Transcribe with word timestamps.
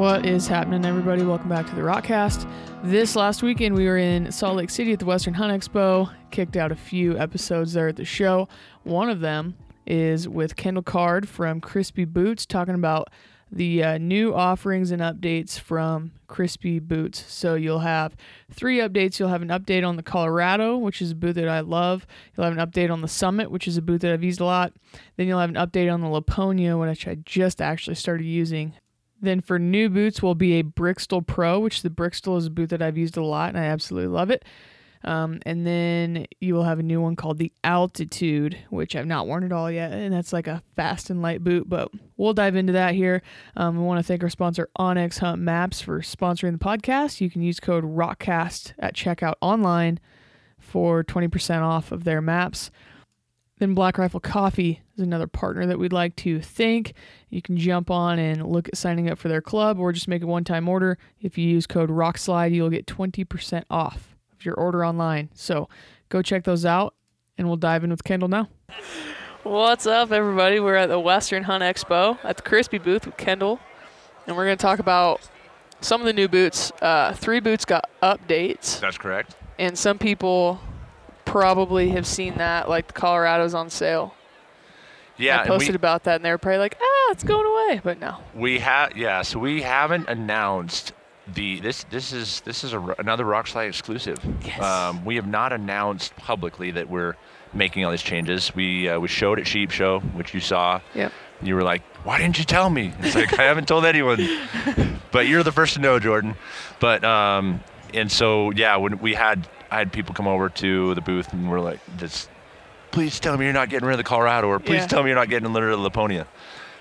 What 0.00 0.24
is 0.24 0.48
happening, 0.48 0.86
everybody? 0.86 1.24
Welcome 1.24 1.50
back 1.50 1.68
to 1.68 1.74
the 1.74 1.82
Rokcast. 1.82 2.50
This 2.82 3.14
last 3.14 3.42
weekend, 3.42 3.74
we 3.74 3.84
were 3.84 3.98
in 3.98 4.32
Salt 4.32 4.56
Lake 4.56 4.70
City 4.70 4.94
at 4.94 4.98
the 4.98 5.04
Western 5.04 5.34
Hunt 5.34 5.52
Expo. 5.52 6.10
Kicked 6.30 6.56
out 6.56 6.72
a 6.72 6.74
few 6.74 7.18
episodes 7.18 7.74
there 7.74 7.88
at 7.88 7.96
the 7.96 8.06
show. 8.06 8.48
One 8.82 9.10
of 9.10 9.20
them 9.20 9.58
is 9.86 10.26
with 10.26 10.56
Kendall 10.56 10.82
Card 10.82 11.28
from 11.28 11.60
Crispi 11.60 12.10
Boots, 12.10 12.46
talking 12.46 12.74
about 12.74 13.10
the 13.52 13.84
uh, 13.84 13.98
new 13.98 14.34
offerings 14.34 14.90
and 14.90 15.02
updates 15.02 15.58
from 15.60 16.12
Crispi 16.30 16.80
Boots. 16.80 17.22
So 17.30 17.54
you'll 17.54 17.80
have 17.80 18.16
three 18.50 18.78
updates. 18.78 19.18
You'll 19.18 19.28
have 19.28 19.42
an 19.42 19.48
update 19.48 19.86
on 19.86 19.96
the 19.96 20.02
Colorado, 20.02 20.78
which 20.78 21.02
is 21.02 21.10
a 21.10 21.14
boot 21.14 21.34
that 21.34 21.46
I 21.46 21.60
love. 21.60 22.06
You'll 22.34 22.46
have 22.46 22.56
an 22.56 22.66
update 22.66 22.90
on 22.90 23.02
the 23.02 23.06
Summit, 23.06 23.50
which 23.50 23.68
is 23.68 23.76
a 23.76 23.82
boot 23.82 24.00
that 24.00 24.14
I've 24.14 24.24
used 24.24 24.40
a 24.40 24.46
lot. 24.46 24.72
Then 25.18 25.26
you'll 25.26 25.40
have 25.40 25.50
an 25.50 25.56
update 25.56 25.92
on 25.92 26.00
the 26.00 26.08
Lapponia, 26.08 26.80
which 26.80 27.06
I 27.06 27.16
just 27.16 27.60
actually 27.60 27.96
started 27.96 28.24
using. 28.24 28.72
Then 29.20 29.40
for 29.40 29.58
new 29.58 29.88
boots 29.88 30.22
will 30.22 30.34
be 30.34 30.58
a 30.58 30.62
Briksdal 30.62 31.26
Pro, 31.26 31.60
which 31.60 31.82
the 31.82 31.90
Briksdal 31.90 32.38
is 32.38 32.46
a 32.46 32.50
boot 32.50 32.70
that 32.70 32.82
I've 32.82 32.96
used 32.96 33.16
a 33.16 33.24
lot 33.24 33.50
and 33.50 33.58
I 33.58 33.64
absolutely 33.66 34.08
love 34.08 34.30
it. 34.30 34.44
Um, 35.02 35.40
and 35.46 35.66
then 35.66 36.26
you 36.40 36.54
will 36.54 36.64
have 36.64 36.78
a 36.78 36.82
new 36.82 37.00
one 37.00 37.16
called 37.16 37.38
the 37.38 37.52
Altitude, 37.64 38.56
which 38.68 38.94
I've 38.94 39.06
not 39.06 39.26
worn 39.26 39.44
at 39.44 39.52
all 39.52 39.70
yet, 39.70 39.92
and 39.92 40.12
that's 40.12 40.32
like 40.32 40.46
a 40.46 40.62
fast 40.76 41.08
and 41.08 41.22
light 41.22 41.42
boot. 41.42 41.68
But 41.68 41.90
we'll 42.16 42.34
dive 42.34 42.56
into 42.56 42.74
that 42.74 42.94
here. 42.94 43.22
Um, 43.56 43.78
we 43.78 43.84
want 43.84 43.98
to 43.98 44.02
thank 44.02 44.22
our 44.22 44.28
sponsor 44.28 44.68
onX 44.78 45.18
Hunt 45.18 45.40
Maps 45.40 45.80
for 45.80 46.00
sponsoring 46.00 46.52
the 46.52 46.58
podcast. 46.58 47.20
You 47.20 47.30
can 47.30 47.42
use 47.42 47.60
code 47.60 47.84
ROKCAST 47.84 48.74
at 48.78 48.94
checkout 48.94 49.34
online 49.40 50.00
for 50.58 51.02
20% 51.02 51.62
off 51.62 51.92
of 51.92 52.04
their 52.04 52.20
maps. 52.20 52.70
Then 53.60 53.74
Black 53.74 53.98
Rifle 53.98 54.20
Coffee 54.20 54.80
is 54.96 55.00
another 55.02 55.26
partner 55.26 55.66
that 55.66 55.78
we'd 55.78 55.92
like 55.92 56.16
to 56.16 56.40
thank. 56.40 56.94
You 57.28 57.42
can 57.42 57.58
jump 57.58 57.90
on 57.90 58.18
and 58.18 58.46
look 58.46 58.68
at 58.68 58.76
signing 58.78 59.10
up 59.10 59.18
for 59.18 59.28
their 59.28 59.42
club 59.42 59.78
or 59.78 59.92
just 59.92 60.08
make 60.08 60.22
a 60.22 60.26
one 60.26 60.44
time 60.44 60.66
order. 60.66 60.96
If 61.20 61.36
you 61.36 61.46
use 61.46 61.66
code 61.66 61.90
ROKSLIDE, 61.90 62.54
you'll 62.54 62.70
get 62.70 62.86
20% 62.86 63.64
off 63.70 64.16
of 64.32 64.46
your 64.46 64.54
order 64.54 64.82
online. 64.84 65.28
So 65.34 65.68
go 66.08 66.22
check 66.22 66.44
those 66.44 66.64
out 66.64 66.94
and 67.36 67.46
we'll 67.48 67.58
dive 67.58 67.84
in 67.84 67.90
with 67.90 68.02
Kendall 68.02 68.28
now. 68.30 68.48
What's 69.42 69.86
up, 69.86 70.10
everybody? 70.10 70.58
We're 70.58 70.76
at 70.76 70.88
the 70.88 70.98
Western 70.98 71.42
Hunt 71.42 71.62
Expo 71.62 72.18
at 72.24 72.38
the 72.38 72.42
Crispi 72.42 72.82
booth 72.82 73.04
with 73.06 73.16
Kendall, 73.18 73.60
and 74.26 74.36
we're 74.36 74.44
going 74.46 74.56
to 74.56 74.62
talk 74.62 74.78
about 74.78 75.20
some 75.82 76.00
of 76.00 76.06
the 76.06 76.12
new 76.12 76.28
boots. 76.28 76.72
Uh, 76.82 77.12
three 77.14 77.40
boots 77.40 77.64
got 77.64 77.88
updates, 78.02 78.80
That's 78.80 78.98
correct. 78.98 79.36
and 79.58 79.78
some 79.78 79.98
people 79.98 80.60
probably 81.30 81.90
have 81.90 82.06
seen 82.06 82.34
that, 82.38 82.68
like 82.68 82.88
the 82.88 82.92
Colorado's 82.92 83.54
on 83.54 83.70
sale. 83.70 84.14
Yeah, 85.16 85.42
I 85.42 85.46
posted 85.46 85.70
we, 85.70 85.76
about 85.76 86.04
that, 86.04 86.16
and 86.16 86.24
they 86.24 86.30
were 86.30 86.38
probably 86.38 86.58
like, 86.58 86.76
"Ah, 86.80 87.12
it's 87.12 87.22
going 87.22 87.46
away," 87.46 87.80
but 87.84 88.00
no. 88.00 88.16
we 88.34 88.58
have 88.60 88.96
yeah, 88.96 89.22
so 89.22 89.38
we 89.38 89.62
haven't 89.62 90.08
announced 90.08 90.92
the 91.34 91.60
this 91.60 91.84
this 91.84 92.12
is 92.12 92.40
this 92.40 92.64
is 92.64 92.72
a, 92.72 92.80
another 92.98 93.24
Rokslide 93.24 93.68
exclusive. 93.68 94.18
Yes. 94.44 94.60
Um, 94.60 95.04
we 95.04 95.16
have 95.16 95.26
not 95.26 95.52
announced 95.52 96.16
publicly 96.16 96.70
that 96.72 96.88
we're 96.88 97.16
making 97.52 97.84
all 97.84 97.90
these 97.90 98.02
changes. 98.02 98.54
We 98.54 98.88
uh, 98.88 98.98
we 98.98 99.08
showed 99.08 99.38
at 99.38 99.46
Sheep 99.46 99.70
Show, 99.70 100.00
which 100.00 100.34
you 100.34 100.40
saw. 100.40 100.80
Yep. 100.94 101.12
You 101.42 101.54
were 101.54 101.62
like, 101.62 101.82
"Why 102.04 102.18
didn't 102.18 102.38
you 102.38 102.44
tell 102.44 102.70
me?" 102.70 102.92
It's 103.00 103.14
like 103.14 103.38
I 103.38 103.44
haven't 103.44 103.68
told 103.68 103.84
anyone, 103.84 104.26
but 105.12 105.28
you're 105.28 105.42
the 105.42 105.52
first 105.52 105.74
to 105.74 105.80
know, 105.80 105.98
Jordan. 105.98 106.34
But 106.80 107.04
um, 107.04 107.60
and 107.94 108.10
so 108.10 108.50
yeah, 108.52 108.76
when 108.76 108.98
we 108.98 109.14
had 109.14 109.46
I 109.70 109.78
had 109.78 109.92
people 109.92 110.14
come 110.14 110.26
over 110.26 110.48
to 110.48 110.94
the 110.94 111.00
booth 111.00 111.32
and 111.32 111.50
we're 111.50 111.60
like, 111.60 111.80
"Just 111.96 112.28
please 112.90 113.20
tell 113.20 113.36
me 113.36 113.44
you're 113.44 113.54
not 113.54 113.68
getting 113.68 113.86
rid 113.86 113.94
of 113.94 113.98
the 113.98 114.04
Colorado, 114.04 114.48
or 114.48 114.58
please 114.58 114.80
Yeah. 114.82 114.86
tell 114.86 115.02
me 115.02 115.10
you're 115.10 115.18
not 115.18 115.28
getting 115.28 115.52
rid 115.52 115.72
of 115.72 115.80
the 115.82 115.90
Lapponia." 115.90 116.26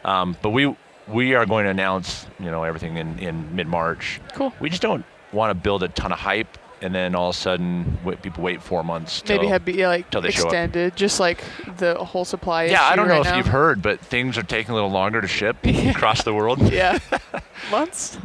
Um, 0.03 0.35
but 0.41 0.49
we 0.49 0.75
we 1.07 1.35
are 1.35 1.45
going 1.45 1.65
to 1.65 1.71
announce 1.71 2.25
you 2.39 2.49
know 2.51 2.63
everything 2.63 2.97
in 2.97 3.19
in 3.19 3.55
mid 3.55 3.67
March. 3.67 4.19
Cool. 4.33 4.53
We 4.59 4.69
just 4.69 4.81
don't 4.81 5.05
want 5.31 5.51
to 5.51 5.55
build 5.55 5.83
a 5.83 5.87
ton 5.89 6.11
of 6.11 6.19
hype 6.19 6.57
and 6.81 6.95
then 6.95 7.13
all 7.13 7.29
of 7.29 7.35
a 7.35 7.37
sudden 7.37 7.97
wait, 8.05 8.21
people 8.21 8.41
wait 8.41 8.63
four 8.63 8.83
months. 8.83 9.21
Maybe 9.27 9.41
till- 9.41 9.49
have 9.49 9.65
be 9.65 9.73
yeah, 9.73 9.89
like 9.89 10.09
till 10.09 10.21
they 10.21 10.29
extended, 10.29 10.95
just 10.95 11.19
like 11.19 11.43
the 11.77 11.95
whole 11.95 12.23
supply. 12.25 12.63
Yeah, 12.65 12.83
I 12.83 12.95
don't 12.95 13.07
know 13.09 13.15
right 13.15 13.21
if 13.25 13.31
now. 13.31 13.37
you've 13.37 13.47
heard, 13.47 13.81
but 13.81 13.99
things 13.99 14.37
are 14.37 14.43
taking 14.43 14.71
a 14.71 14.75
little 14.75 14.89
longer 14.89 15.19
to 15.19 15.27
ship 15.27 15.57
across 15.65 16.23
the 16.23 16.33
world. 16.33 16.59
Yeah, 16.71 16.97
months. 17.71 18.17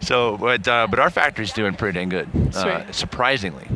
So, 0.00 0.36
but 0.36 0.68
uh, 0.68 0.86
but 0.88 0.98
our 1.00 1.10
factory's 1.10 1.52
doing 1.52 1.74
pretty 1.74 1.98
dang 1.98 2.10
good. 2.10 2.28
Uh, 2.54 2.90
surprisingly, 2.92 3.66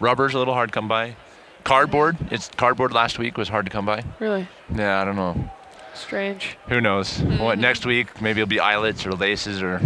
rubber's 0.00 0.34
a 0.34 0.38
little 0.38 0.54
hard 0.54 0.68
to 0.70 0.72
come 0.72 0.88
by. 0.88 1.16
Cardboard, 1.64 2.16
it's 2.30 2.48
cardboard 2.56 2.92
last 2.92 3.18
week 3.18 3.36
was 3.36 3.48
hard 3.48 3.66
to 3.66 3.72
come 3.72 3.84
by. 3.86 4.04
Really 4.20 4.46
Yeah, 4.74 5.00
I 5.00 5.04
don't 5.04 5.16
know. 5.16 5.50
strange. 5.94 6.56
Who 6.68 6.80
knows? 6.80 7.18
What 7.20 7.58
next 7.58 7.84
week? 7.86 8.20
Maybe 8.20 8.40
it'll 8.40 8.48
be 8.48 8.60
eyelets 8.60 9.04
or 9.06 9.12
laces 9.12 9.62
or 9.62 9.80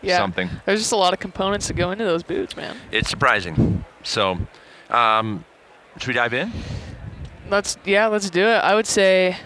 Yeah. 0.00 0.16
something. 0.16 0.50
There's 0.66 0.80
just 0.80 0.92
a 0.92 0.96
lot 0.96 1.12
of 1.12 1.20
components 1.20 1.68
that 1.68 1.74
go 1.74 1.90
into 1.92 2.04
those 2.04 2.22
boots, 2.24 2.56
man. 2.56 2.76
It's 2.90 3.08
surprising. 3.08 3.84
So, 4.02 4.38
um, 4.90 5.44
should 5.98 6.08
we 6.08 6.14
dive 6.14 6.34
in? 6.34 6.50
Let's 7.50 7.76
yeah, 7.84 8.06
let's 8.06 8.30
do 8.30 8.44
it. 8.46 8.58
I 8.58 8.74
would 8.74 8.86
say 8.86 9.36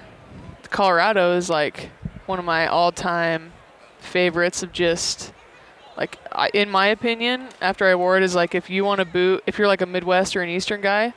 Colorado 0.70 1.36
is 1.36 1.50
like 1.50 1.90
one 2.26 2.38
of 2.38 2.44
my 2.44 2.66
all-time 2.68 3.52
favorites 3.98 4.62
of 4.62 4.72
just 4.72 5.32
like 5.96 6.18
I, 6.32 6.50
in 6.54 6.70
my 6.70 6.86
opinion, 6.88 7.48
after 7.60 7.86
I 7.86 7.94
wore 7.94 8.16
it 8.16 8.22
is 8.22 8.34
like 8.34 8.54
if 8.54 8.68
you 8.70 8.84
want 8.84 9.00
a 9.00 9.04
boot, 9.04 9.42
if 9.46 9.58
you're 9.58 9.68
like 9.68 9.80
a 9.80 9.86
Midwest 9.86 10.36
or 10.36 10.42
an 10.42 10.48
Eastern 10.48 10.80
guy 10.80 11.14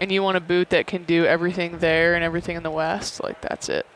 and 0.00 0.10
you 0.12 0.22
want 0.22 0.36
a 0.36 0.40
boot 0.40 0.70
that 0.70 0.86
can 0.86 1.04
do 1.04 1.24
everything 1.24 1.78
there 1.78 2.14
and 2.14 2.24
everything 2.24 2.56
in 2.56 2.62
the 2.62 2.70
West, 2.70 3.22
like 3.22 3.40
that's 3.40 3.68
it. 3.68 3.86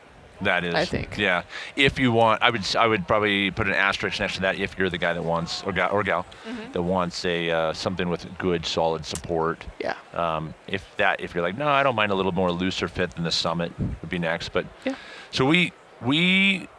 That 0.41 0.63
is, 0.63 0.73
I 0.73 0.85
think. 0.85 1.17
Yeah. 1.17 1.43
If 1.75 1.99
you 1.99 2.13
want, 2.13 2.41
I 2.41 2.49
would, 2.49 2.63
I 2.77 2.87
would 2.87 3.05
probably 3.05 3.51
put 3.51 3.67
an 3.67 3.73
asterisk 3.73 4.21
next 4.21 4.35
to 4.35 4.41
that. 4.43 4.57
If 4.57 4.77
you're 4.77 4.89
the 4.89 4.97
guy 4.97 5.11
that 5.11 5.21
wants, 5.21 5.63
or 5.63 5.73
gal, 5.73 5.91
or 5.91 6.01
gal, 6.01 6.25
Mm-hmm. 6.47 6.71
that 6.71 6.81
wants 6.81 7.25
a 7.25 7.51
uh, 7.51 7.73
something 7.73 8.07
with 8.07 8.25
good, 8.37 8.65
solid 8.65 9.05
support. 9.05 9.65
Yeah. 9.81 9.95
Um, 10.13 10.53
if 10.65 10.85
that, 10.95 11.19
if 11.19 11.33
you're 11.35 11.43
like, 11.43 11.57
no, 11.57 11.67
I 11.67 11.83
don't 11.83 11.95
mind 11.95 12.13
a 12.13 12.15
little 12.15 12.31
more 12.31 12.53
looser 12.53 12.87
fit 12.87 13.11
than 13.15 13.25
the 13.25 13.31
Summit 13.31 13.73
would 13.79 14.09
be 14.09 14.17
next. 14.17 14.53
But 14.53 14.65
Yeah. 14.85 14.95
so 15.31 15.43
we, 15.45 15.73
we, 16.01 16.69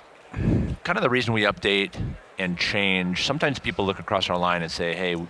kind 0.84 0.96
of 0.98 1.02
the 1.02 1.10
reason 1.10 1.32
we 1.34 1.42
update 1.42 1.92
and 2.38 2.56
change. 2.58 3.24
Sometimes 3.24 3.58
people 3.58 3.84
look 3.84 3.98
across 3.98 4.30
our 4.30 4.36
line 4.38 4.62
and 4.62 4.70
say, 4.70 4.94
hey, 4.94 5.12
you 5.12 5.28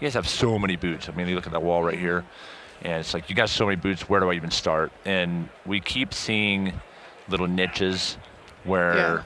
guys 0.00 0.14
have 0.14 0.28
so 0.28 0.58
many 0.58 0.76
boots. 0.76 1.08
I 1.08 1.12
mean, 1.12 1.28
you 1.28 1.34
look 1.34 1.46
at 1.46 1.52
that 1.52 1.62
wall 1.62 1.82
right 1.82 1.98
here, 1.98 2.24
and 2.82 2.94
it's 2.94 3.14
like 3.14 3.30
you 3.30 3.36
got 3.36 3.48
so 3.48 3.64
many 3.66 3.76
boots. 3.76 4.08
Where 4.08 4.20
do 4.20 4.30
I 4.30 4.34
even 4.34 4.50
start? 4.50 4.92
And 5.04 5.48
we 5.64 5.80
keep 5.80 6.12
seeing 6.12 6.72
little 7.28 7.46
niches 7.46 8.18
where 8.64 8.94
Yeah. 8.96 9.22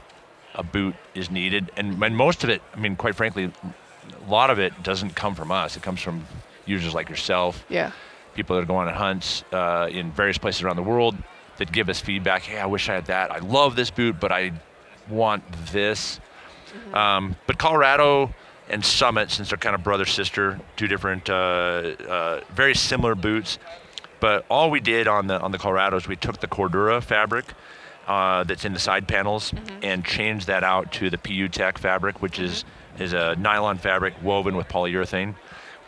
a 0.55 0.63
boot 0.63 0.95
is 1.15 1.31
needed, 1.31 1.71
and, 1.77 2.01
and 2.03 2.17
most 2.17 2.45
of 2.45 2.51
it, 2.51 2.63
I 2.75 2.79
mean, 2.79 2.95
quite 2.97 3.15
frankly, 3.17 3.45
a 4.27 4.31
lot 4.31 4.51
of 4.51 4.59
it 4.59 4.83
doesn't 4.83 5.15
come 5.17 5.35
from 5.35 5.51
us. 5.51 5.77
It 5.77 5.83
comes 5.83 6.01
from 6.01 6.27
users 6.67 6.95
like 6.95 7.09
yourself, 7.09 7.65
Yeah. 7.69 7.91
people 8.35 8.55
that 8.57 8.63
are 8.63 8.67
going 8.67 8.87
on 8.89 8.95
hunts 8.95 9.43
uh, 9.53 9.89
in 9.91 10.13
various 10.13 10.39
places 10.39 10.63
around 10.63 10.77
the 10.77 10.83
world 10.83 11.17
that 11.57 11.73
give 11.73 11.89
us 11.89 12.01
feedback. 12.01 12.43
Hey, 12.43 12.59
I 12.61 12.67
wish 12.67 12.89
I 12.89 12.95
had 12.95 13.07
that. 13.07 13.33
I 13.33 13.39
love 13.39 13.75
this 13.75 13.91
boot, 13.91 14.21
but 14.21 14.31
I 14.31 14.53
want 15.11 15.43
this. 15.73 16.21
Um, 16.93 17.37
but 17.47 17.59
Colorado 17.59 18.33
and 18.69 18.85
Summit, 18.85 19.31
since 19.31 19.49
they're 19.49 19.59
kind 19.59 19.75
of 19.75 19.83
brother 19.83 20.05
sister, 20.07 20.61
two 20.77 20.87
different, 20.87 21.29
uh, 21.31 21.33
uh, 22.09 22.41
very 22.55 22.75
similar 22.75 23.15
boots. 23.15 23.59
But 24.21 24.45
all 24.51 24.71
we 24.71 24.81
did 24.81 25.07
on 25.09 25.27
the 25.29 25.41
on 25.41 25.53
the 25.53 25.59
Colorado 25.59 25.97
is 25.97 26.09
we 26.09 26.17
took 26.17 26.41
the 26.41 26.49
Cordura 26.49 27.01
fabric 27.03 27.45
uh, 28.09 28.43
that's 28.45 28.65
in 28.65 28.73
the 28.73 28.79
side 28.81 29.07
panels 29.07 29.53
and 29.83 30.05
changed 30.05 30.49
that 30.49 30.65
out 30.65 30.93
to 30.95 31.09
the 31.09 31.19
PU 31.19 31.49
Tech 31.49 31.79
fabric, 31.79 32.21
which 32.21 32.39
is 32.41 32.65
is 32.99 33.13
a 33.13 33.37
nylon 33.37 33.79
fabric 33.79 34.15
woven 34.23 34.57
with 34.57 34.67
polyurethane. 34.69 35.35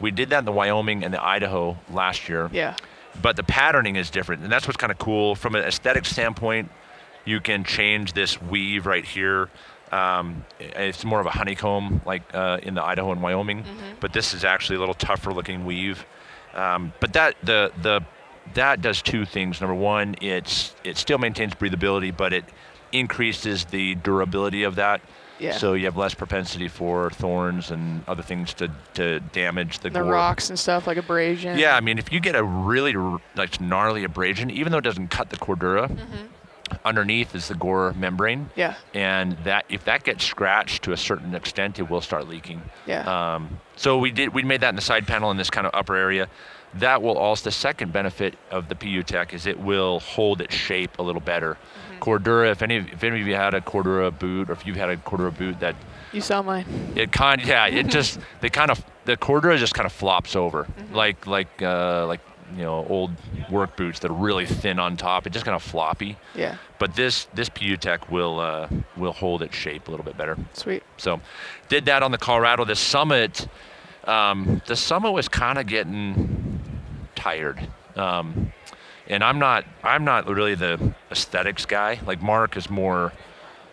We 0.00 0.12
did 0.12 0.30
that 0.30 0.38
in 0.38 0.44
the 0.44 0.52
Wyoming 0.52 1.02
and 1.04 1.12
the 1.12 1.22
Idaho 1.22 1.76
last 1.90 2.28
year 2.28 2.48
Yeah. 2.52 2.76
but 3.20 3.34
the 3.36 3.42
patterning 3.42 3.96
is 3.96 4.08
different, 4.10 4.42
and 4.44 4.50
that's 4.52 4.66
what's 4.66 4.76
kind 4.78 4.92
of 4.92 4.98
cool 4.98 5.34
from 5.34 5.54
an 5.56 5.64
aesthetic 5.64 6.06
standpoint. 6.06 6.70
You 7.30 7.40
can 7.40 7.62
change 7.64 8.12
this 8.12 8.40
weave 8.42 8.86
right 8.86 9.04
here. 9.04 9.48
Um, 9.92 10.44
it's 10.58 11.04
more 11.04 11.20
of 11.20 11.26
a 11.26 11.30
honeycomb, 11.30 12.00
like 12.04 12.22
uh, 12.34 12.58
in 12.62 12.74
the 12.74 12.82
Idaho 12.82 13.12
and 13.12 13.22
Wyoming, 13.22 13.64
but 14.00 14.12
this 14.12 14.34
is 14.34 14.44
actually 14.44 14.76
a 14.76 14.80
little 14.80 14.94
tougher 14.94 15.32
looking 15.32 15.64
weave. 15.64 16.04
Um, 16.54 16.92
but 17.00 17.12
that 17.12 17.34
the 17.42 17.72
the 17.82 18.00
that 18.54 18.82
does 18.82 19.00
two 19.02 19.24
things. 19.24 19.60
Number 19.60 19.74
one, 19.76 20.16
it's 20.20 20.74
it 20.84 20.96
still 20.96 21.18
maintains 21.18 21.54
breathability, 21.54 22.16
but 22.16 22.32
it 22.32 22.44
increases 22.92 23.64
the 23.66 23.94
durability 23.96 24.64
of 24.64 24.74
that. 24.76 25.00
Yeah. 25.38 25.52
So 25.56 25.72
you 25.74 25.86
have 25.86 25.96
less 25.96 26.14
propensity 26.14 26.68
for 26.68 27.08
thorns 27.10 27.70
and 27.70 28.02
other 28.06 28.22
things 28.22 28.52
to, 28.54 28.70
to 28.94 29.20
damage 29.32 29.78
the, 29.78 29.88
The 29.88 30.00
gore. 30.00 30.12
rocks 30.12 30.50
and 30.50 30.58
stuff 30.58 30.86
like 30.86 30.98
abrasion. 30.98 31.58
Yeah, 31.58 31.74
I 31.76 31.80
mean, 31.80 31.98
if 31.98 32.12
you 32.12 32.20
get 32.20 32.34
a 32.36 32.44
really 32.44 32.94
like 33.36 33.58
gnarly 33.60 34.04
abrasion, 34.04 34.50
even 34.50 34.70
though 34.70 34.78
it 34.78 34.84
doesn't 34.84 35.08
cut 35.08 35.30
the 35.30 35.36
cordura, 35.38 35.88
Mm-hmm. 35.88 36.26
Underneath 36.84 37.34
is 37.34 37.48
the 37.48 37.54
gore 37.54 37.92
membrane, 37.96 38.50
Yeah. 38.56 38.74
and 38.94 39.36
that 39.44 39.64
if 39.68 39.84
that 39.84 40.04
gets 40.04 40.24
scratched 40.24 40.82
to 40.84 40.92
a 40.92 40.96
certain 40.96 41.34
extent, 41.34 41.78
it 41.78 41.90
will 41.90 42.00
start 42.00 42.28
leaking. 42.28 42.62
Yeah. 42.86 43.34
Um, 43.34 43.60
so 43.76 43.98
we 43.98 44.10
did 44.10 44.32
we 44.34 44.42
made 44.42 44.60
that 44.62 44.70
in 44.70 44.76
the 44.76 44.82
side 44.82 45.06
panel 45.06 45.30
in 45.30 45.36
this 45.36 45.50
kind 45.50 45.66
of 45.66 45.74
upper 45.74 45.96
area. 45.96 46.28
that 46.72 47.02
will 47.02 47.18
also 47.18 47.42
the 47.46 47.50
second 47.50 47.92
benefit 47.92 48.36
of 48.52 48.68
the 48.68 48.76
PU 48.76 49.02
Tech 49.02 49.34
is 49.34 49.44
it 49.44 49.58
will 49.58 49.98
hold 49.98 50.40
its 50.40 50.54
shape 50.54 51.00
a 51.00 51.02
little 51.02 51.20
better. 51.20 51.56
Cordura, 52.00 52.52
if 52.52 52.62
any 52.62 52.76
of- 52.76 52.92
if 52.92 53.02
any 53.02 53.20
of 53.20 53.26
you 53.26 53.34
had 53.34 53.54
a 53.54 53.60
Cordura 53.60 54.16
boot 54.16 54.48
or 54.48 54.52
if 54.52 54.64
you've 54.64 54.76
had 54.76 54.88
a 54.88 54.96
Cordura 54.96 55.36
boot 55.36 55.58
that 55.58 55.74
You 56.12 56.20
saw 56.20 56.42
mine. 56.42 56.64
it 56.94 57.10
kind 57.10 57.44
yeah 57.44 57.66
it 57.66 57.88
just 57.88 58.20
they 58.40 58.50
kind 58.50 58.70
of 58.70 58.84
the 59.04 59.16
Cordura 59.16 59.58
just 59.58 59.74
kind 59.74 59.84
of 59.84 59.92
flops 59.92 60.36
over 60.36 60.68
like 60.92 61.26
like 61.26 61.60
uh, 61.60 62.06
like 62.06 62.20
you 62.56 62.62
know 62.62 62.86
old 62.88 63.10
work 63.50 63.76
boots 63.76 64.00
that 64.00 64.10
are 64.10 64.14
really 64.14 64.46
thin 64.46 64.78
on 64.78 64.96
top. 64.96 65.26
It 65.26 65.32
just 65.32 65.44
kind 65.44 65.54
of 65.54 65.62
floppy. 65.62 66.16
Yeah. 66.34 66.56
But 66.78 66.94
this 66.94 67.26
this 67.34 67.48
PU 67.48 67.76
Tech 67.76 68.10
will 68.10 68.40
uh, 68.40 68.68
will 68.96 69.12
hold 69.12 69.42
its 69.42 69.56
shape 69.56 69.88
a 69.88 69.90
little 69.90 70.04
bit 70.04 70.16
better. 70.16 70.36
Sweet. 70.52 70.82
So, 70.96 71.20
did 71.68 71.84
that 71.86 72.02
on 72.02 72.10
the 72.10 72.18
Colorado. 72.18 72.64
The 72.64 72.76
summit, 72.76 73.46
um, 74.04 74.62
the 74.66 74.76
summit 74.76 75.12
was 75.12 75.28
kind 75.28 75.58
of 75.58 75.66
getting 75.66 76.60
tired, 77.14 77.68
um, 77.96 78.52
and 79.08 79.22
I'm 79.22 79.38
not 79.38 79.64
I'm 79.82 80.04
not 80.04 80.26
really 80.26 80.54
the 80.54 80.94
aesthetics 81.10 81.66
guy. 81.66 82.00
Like 82.06 82.22
Mark 82.22 82.56
is 82.56 82.70
more, 82.70 83.12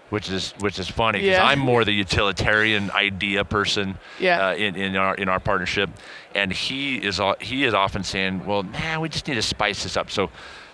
which 0.09 0.29
is 0.29 0.53
which 0.59 0.79
is 0.79 0.89
funny 0.89 1.19
because 1.19 1.37
Yeah. 1.37 1.45
I'm 1.45 1.59
more 1.59 1.83
the 1.83 1.91
utilitarian 1.93 2.91
idea 2.91 3.43
person. 3.43 3.97
Yeah. 4.19 4.49
Uh, 4.49 4.55
in, 4.55 4.75
in 4.75 4.95
our 4.95 5.15
in 5.15 5.29
our 5.29 5.39
partnership, 5.39 5.89
and 6.35 6.51
he 6.51 6.97
is 6.97 7.19
he 7.39 7.63
is 7.63 7.73
often 7.73 8.03
saying, 8.03 8.45
well, 8.45 8.63
nah, 8.63 8.99
we 8.99 9.09
just 9.09 9.27
need 9.27 9.35
to 9.35 9.41
spice 9.41 9.83
this 9.83 9.97
up. 9.97 10.11
So. 10.11 10.29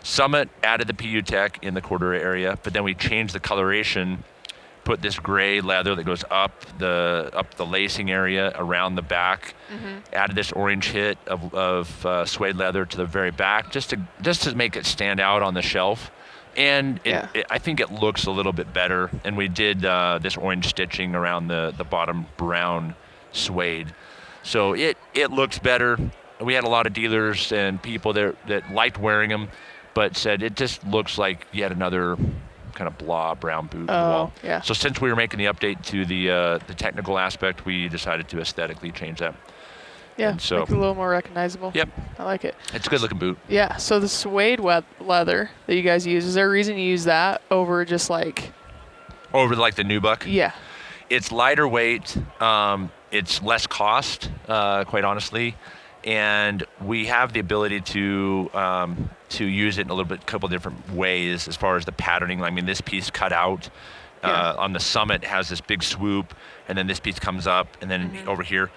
Summit 0.06 0.50
added 0.64 0.88
the 0.88 0.94
PU 0.94 1.22
Tech 1.22 1.60
in 1.62 1.76
the 1.76 1.82
Cordura 1.82 2.20
area, 2.20 2.60
but 2.62 2.74
then 2.74 2.84
we 2.84 2.94
changed 2.94 3.34
the 3.34 3.40
coloration 3.40 4.22
put 4.84 5.02
this 5.02 5.18
gray 5.18 5.62
leather 5.62 5.96
that 5.96 6.04
goes 6.04 6.24
up 6.30 6.66
the 6.78 7.30
up 7.34 7.54
the 7.56 7.66
lacing 7.66 8.12
area 8.12 8.52
around 8.56 8.96
the 8.96 9.02
back. 9.02 9.56
Mm-hmm. 9.72 10.14
Added 10.14 10.36
this 10.36 10.52
orange 10.52 10.90
hit 10.90 11.18
of, 11.28 11.54
of 11.54 12.06
uh, 12.06 12.26
suede 12.26 12.56
leather 12.56 12.86
to 12.86 12.98
the 12.98 13.06
very 13.06 13.32
back, 13.32 13.72
just 13.72 13.92
to 13.92 14.00
just 14.22 14.44
to 14.44 14.56
make 14.56 14.76
it 14.76 14.86
stand 14.86 15.20
out 15.20 15.42
on 15.42 15.54
the 15.54 15.62
shelf. 15.62 16.12
And 16.56 17.00
it, 17.04 17.10
Yeah. 17.10 17.28
it, 17.34 17.46
I 17.50 17.58
think 17.58 17.80
it 17.80 17.92
looks 17.92 18.26
a 18.26 18.32
little 18.32 18.54
bit 18.54 18.74
better. 18.74 19.10
And 19.24 19.36
we 19.38 19.48
did 19.48 19.84
uh, 19.86 20.20
this 20.22 20.38
orange 20.38 20.68
stitching 20.68 21.16
around 21.16 21.48
the, 21.48 21.74
the 21.78 21.84
bottom 21.84 22.26
brown 22.38 22.96
suede, 23.32 23.94
so 24.44 24.74
it 24.74 24.98
it 25.16 25.32
looks 25.32 25.58
better. 25.60 25.98
We 26.40 26.54
had 26.54 26.64
a 26.66 26.70
lot 26.70 26.86
of 26.86 26.94
dealers 26.94 27.52
and 27.52 27.82
people 27.82 28.14
that 28.14 28.36
that 28.48 28.72
liked 28.72 29.00
wearing 29.00 29.30
them, 29.30 29.50
but 29.96 30.16
said 30.16 30.44
it 30.44 30.56
just 30.56 30.86
looks 30.86 31.18
like 31.18 31.48
yet 31.52 31.72
another 31.72 32.16
kind 32.74 32.88
of 32.88 32.98
blah 32.98 33.34
brown 33.36 33.68
boot. 33.68 33.90
Oh, 33.90 34.10
wall. 34.10 34.34
yeah. 34.44 34.62
So 34.62 34.74
since 34.74 35.00
we 35.02 35.10
were 35.10 35.16
making 35.16 35.40
the 35.40 35.46
update 35.46 35.84
to 35.86 36.06
the 36.06 36.30
uh, 36.30 36.60
the 36.68 36.76
technical 36.76 37.18
aspect, 37.18 37.66
we 37.66 37.88
decided 37.90 38.28
to 38.30 38.40
aesthetically 38.40 38.92
change 38.92 39.20
that. 39.20 39.34
Yeah. 40.18 40.32
And 40.32 40.42
so- 40.42 40.60
make 40.60 40.70
it 40.70 40.76
a 40.76 40.80
little 40.80 40.96
more 40.96 41.10
recognizable. 41.10 41.72
Yep, 41.74 41.90
I 42.20 42.24
like 42.24 42.46
it. 42.46 42.56
it's 42.74 42.88
a 42.88 42.90
good 42.90 43.02
looking 43.02 43.18
boot. 43.20 43.38
Yeah. 43.48 43.78
So 43.78 44.00
the 44.00 44.08
suede 44.08 44.60
we- 44.60 44.80
leather 45.00 45.50
that 45.68 45.76
you 45.76 45.82
guys 45.82 46.06
use, 46.06 46.26
is 46.26 46.34
there 46.36 46.48
a 46.48 46.50
reason 46.50 46.78
you 46.78 46.84
use 46.86 47.06
that 47.06 47.42
over 47.52 47.84
just 47.86 48.10
like, 48.10 48.52
Over 49.34 49.56
like 49.56 49.76
the 49.76 49.84
new 49.84 50.00
Nubuck, 50.00 50.24
yeah. 50.28 50.52
it's 51.10 51.32
lighter 51.32 51.68
weight. 51.68 52.16
Um, 52.42 52.92
it's 53.12 53.42
less 53.42 53.68
cost, 53.68 54.30
uh, 54.48 54.84
quite 54.86 55.04
honestly, 55.04 55.56
and 56.04 56.64
we 56.82 57.06
have 57.06 57.32
the 57.34 57.40
ability 57.40 57.82
to 57.82 58.50
um, 58.54 59.10
to 59.30 59.46
use 59.46 59.78
it 59.78 59.82
in 59.84 59.90
a 59.90 59.94
little 59.94 60.10
bit, 60.10 60.26
couple 60.28 60.48
different 60.50 60.92
ways 60.94 61.48
as 61.48 61.56
far 61.56 61.78
as 61.78 61.86
the 61.86 61.92
patterning. 61.92 62.44
I 62.44 62.50
mean, 62.50 62.66
this 62.66 62.82
piece 62.82 63.10
cut 63.10 63.32
out. 63.34 63.70
Uh, 64.24 64.56
on 64.58 64.72
the 64.72 64.80
summit 64.80 65.22
has 65.26 65.50
this 65.50 65.60
big 65.60 65.84
swoop, 65.84 66.34
and 66.70 66.78
then 66.78 66.88
this 66.88 66.98
piece 66.98 67.20
comes 67.20 67.46
up, 67.46 67.68
and 67.82 67.92
then 67.92 68.18
over 68.26 68.42
here, 68.42 68.72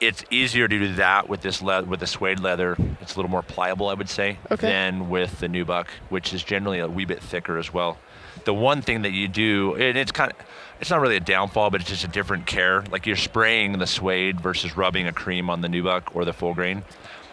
it's 0.00 0.24
easier 0.30 0.68
to 0.68 0.78
do 0.78 0.94
that 0.94 1.28
with 1.28 1.40
this 1.42 1.62
le- 1.62 1.84
with 1.84 2.00
the 2.00 2.06
suede 2.06 2.40
leather. 2.40 2.76
It's 3.00 3.14
a 3.14 3.16
little 3.18 3.30
more 3.30 3.42
pliable, 3.42 3.88
I 3.88 3.94
would 3.94 4.08
say, 4.08 4.38
Okay. 4.50 4.66
than 4.68 5.08
with 5.08 5.40
the 5.40 5.48
nubuck, 5.48 5.86
which 6.08 6.32
is 6.34 6.42
generally 6.42 6.78
a 6.78 6.88
wee 6.88 7.04
bit 7.04 7.22
thicker 7.22 7.58
as 7.58 7.72
well. 7.72 7.98
The 8.44 8.54
one 8.54 8.82
thing 8.82 9.02
that 9.02 9.12
you 9.12 9.28
do, 9.28 9.74
and 9.74 9.96
it's 9.96 10.12
kind 10.12 10.30
of, 10.30 10.36
it's 10.80 10.90
not 10.90 11.00
really 11.00 11.16
a 11.16 11.20
downfall, 11.20 11.70
but 11.70 11.80
it's 11.80 11.90
just 11.90 12.04
a 12.04 12.08
different 12.08 12.46
care. 12.46 12.84
Like 12.90 13.06
you're 13.06 13.16
spraying 13.16 13.78
the 13.78 13.86
suede 13.86 14.40
versus 14.40 14.76
rubbing 14.76 15.06
a 15.06 15.12
cream 15.12 15.48
on 15.50 15.62
the 15.62 15.68
nubuck 15.68 16.14
or 16.14 16.24
the 16.24 16.32
full 16.32 16.54
grain. 16.54 16.82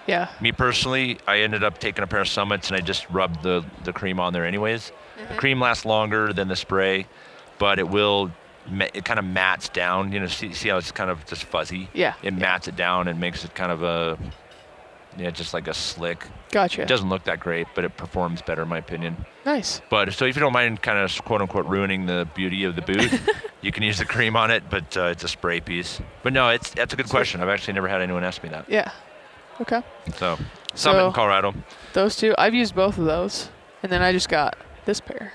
Yeah. 0.07 0.30
Me 0.42 0.51
personally, 0.51 1.19
I 1.27 1.39
ended 1.39 1.63
up 1.63 1.77
taking 1.80 2.04
a 2.04 2.07
pair 2.07 2.21
of 2.21 2.27
summits 2.27 2.69
and 2.69 2.77
I 2.77 2.81
just 2.81 3.10
rubbed 3.10 3.44
the, 3.44 3.63
the 3.83 3.94
cream 3.94 4.19
on 4.19 4.33
there 4.33 4.45
anyways. 4.45 4.92
Mm-hmm. 5.18 5.33
The 5.33 5.39
cream 5.39 5.60
lasts 5.62 5.86
longer 5.86 6.33
than 6.33 6.48
the 6.48 6.56
spray, 6.56 7.06
but 7.60 7.80
it 7.80 7.88
will 7.88 8.31
it 8.94 9.06
kind 9.06 9.19
of 9.19 9.25
mats 9.25 9.69
down. 9.69 10.12
You 10.12 10.19
know, 10.21 10.27
see, 10.27 10.54
see 10.54 10.69
how 10.69 10.77
it's 10.77 10.92
kind 10.92 11.10
of 11.10 11.25
just 11.25 11.44
fuzzy. 11.44 11.89
Yeah, 11.94 12.13
It 12.24 12.33
yeah. 12.33 12.39
mats 12.39 12.68
it 12.68 12.75
down 12.75 13.07
and 13.07 13.19
makes 13.19 13.44
it 13.45 13.54
kind 13.56 13.71
of 13.71 13.83
a 13.83 14.18
yeah, 15.18 15.30
just 15.30 15.54
like 15.54 15.68
a 15.68 15.74
slick. 15.75 16.25
Gotcha. 16.51 16.81
It 16.81 16.88
doesn't 16.88 17.07
look 17.07 17.25
that 17.25 17.39
great, 17.39 17.68
but 17.75 17.83
it 17.86 17.95
performs 17.98 18.42
better 18.42 18.63
in 18.63 18.68
my 18.68 18.80
opinion. 18.80 19.15
nice. 19.45 19.80
But 19.92 20.12
so 20.13 20.25
if 20.25 20.36
you 20.36 20.39
don't 20.39 20.54
mind 20.54 20.81
kind 20.81 20.98
of 20.98 21.24
quote 21.24 21.42
unquote 21.42 21.68
ruining 21.68 22.07
the 22.07 22.27
beauty 22.33 22.63
of 22.63 22.75
the 22.75 22.81
boot, 22.81 23.12
you 23.62 23.71
can 23.71 23.83
use 23.83 24.00
the 24.00 24.06
cream 24.06 24.36
on 24.36 24.50
it, 24.50 24.63
but 24.71 24.98
uh, 24.98 25.04
it's 25.06 25.24
a 25.24 25.27
spray 25.27 25.60
piece. 25.60 26.01
But 26.24 26.33
no, 26.33 26.50
it's 26.50 26.71
that's 26.71 26.94
a 26.94 26.98
good 26.98 27.07
Sweet. 27.07 27.18
question. 27.18 27.42
I've 27.42 27.50
actually 27.50 27.74
never 27.74 27.88
had 27.88 28.01
anyone 28.01 28.24
ask 28.24 28.42
me 28.42 28.50
that. 28.50 28.68
Yeah. 28.69 28.92
Okay. 29.62 29.83
So 30.15 30.38
Summit 30.74 31.00
So- 31.01 31.07
in 31.07 31.13
Colorado. 31.13 31.54
Those 31.94 32.15
two, 32.15 32.33
I've 32.39 32.56
used 32.56 32.74
both 32.74 32.98
of 32.98 33.06
those, 33.06 33.50
and 33.83 33.92
then 33.92 34.01
I 34.01 34.12
just 34.13 34.30
got 34.30 34.57
this 34.86 35.00
pair. 35.00 35.31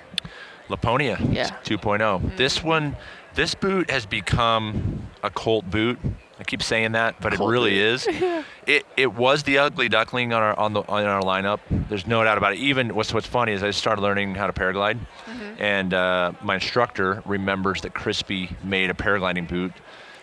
Lapponia 0.68 1.16
Yeah. 1.32 1.50
2.0. 1.64 2.36
This 2.36 2.62
one, 2.64 2.96
this 3.38 3.54
boot 3.54 3.88
has 3.88 4.04
become 4.04 5.06
a 5.22 5.30
cult 5.30 5.70
boot. 5.70 5.98
I 6.40 6.44
keep 6.44 6.62
saying 6.62 6.92
that, 6.92 7.20
but 7.20 7.32
it 7.32 7.38
really 7.38 7.70
boot. 7.70 8.06
is. 8.06 8.08
It 8.68 8.84
it 8.98 9.14
was 9.14 9.44
the 9.44 9.56
ugly 9.56 9.88
duckling 9.88 10.34
on 10.34 10.42
our 10.42 10.58
on 10.58 10.74
the 10.74 10.82
on 10.82 11.04
our 11.06 11.22
lineup. 11.22 11.60
There's 11.88 12.06
no 12.06 12.22
doubt 12.22 12.36
about 12.36 12.52
it. 12.52 12.58
Even 12.58 12.94
what's 12.94 13.14
what's 13.14 13.26
funny 13.26 13.52
is 13.52 13.62
I 13.62 13.70
started 13.70 14.02
learning 14.02 14.34
how 14.34 14.46
to 14.46 14.52
paraglide, 14.52 14.98
and 15.58 15.94
uh, 15.94 16.32
my 16.42 16.56
instructor 16.56 17.22
remembers 17.24 17.80
that 17.80 17.94
Crispi 17.94 18.62
made 18.62 18.90
a 18.90 18.92
paragliding 18.92 19.48
boot, 19.48 19.72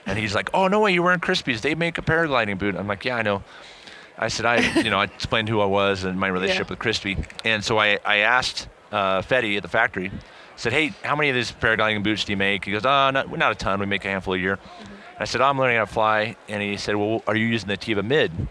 and 0.06 0.20
he's 0.20 0.36
like, 0.36 0.52
"Oh 0.54 0.68
no 0.68 0.80
way, 0.82 0.94
you're 0.94 1.02
wearing 1.02 1.22
Crispi's. 1.22 1.62
They 1.62 1.74
make 1.74 1.98
a 1.98 2.04
paragliding 2.04 2.60
boot." 2.60 2.76
I'm 2.76 2.86
like, 2.88 3.04
"Yeah, 3.04 3.16
I 3.16 3.24
know." 3.24 3.42
I 4.18 4.28
said, 4.28 4.46
I, 4.46 4.58
you 4.82 4.92
know, 4.92 5.00
I 5.00 5.06
explained 5.06 5.50
who 5.50 5.60
I 5.60 5.66
was 5.66 6.04
and 6.04 6.20
my 6.20 6.28
relationship 6.38 6.68
Yeah. 6.68 6.76
with 6.78 6.80
Crispi. 6.80 7.26
And 7.44 7.64
so 7.64 7.80
I, 7.80 7.98
I 8.06 8.18
asked 8.20 8.70
uh, 8.92 9.22
Fetty 9.24 9.58
at 9.58 9.64
the 9.64 9.68
factory, 9.70 10.10
said, 10.56 10.74
hey, 10.74 10.94
how 11.04 11.16
many 11.16 11.30
of 11.30 11.36
these 11.36 11.52
paragliding 11.52 12.04
boots 12.04 12.26
do 12.26 12.32
you 12.32 12.38
make? 12.38 12.66
He 12.66 12.72
goes, 12.72 12.86
oh, 12.86 13.10
not, 13.12 13.30
not 13.38 13.52
a 13.52 13.56
ton. 13.56 13.80
We 13.80 13.86
make 13.86 14.06
a 14.06 14.10
handful 14.10 14.34
a 14.34 14.38
year. 14.38 14.54
And 14.54 15.22
I 15.22 15.26
said, 15.26 15.42
I'm 15.42 15.58
learning 15.60 15.78
how 15.78 15.86
to 15.86 15.92
fly. 15.92 16.36
And 16.48 16.62
he 16.62 16.78
said, 16.78 16.96
well, 16.96 17.24
are 17.28 17.36
you 17.36 17.46
using 17.46 17.68
the 17.68 17.78
Tiva 17.78 18.04
Mid? 18.06 18.32
And 18.32 18.48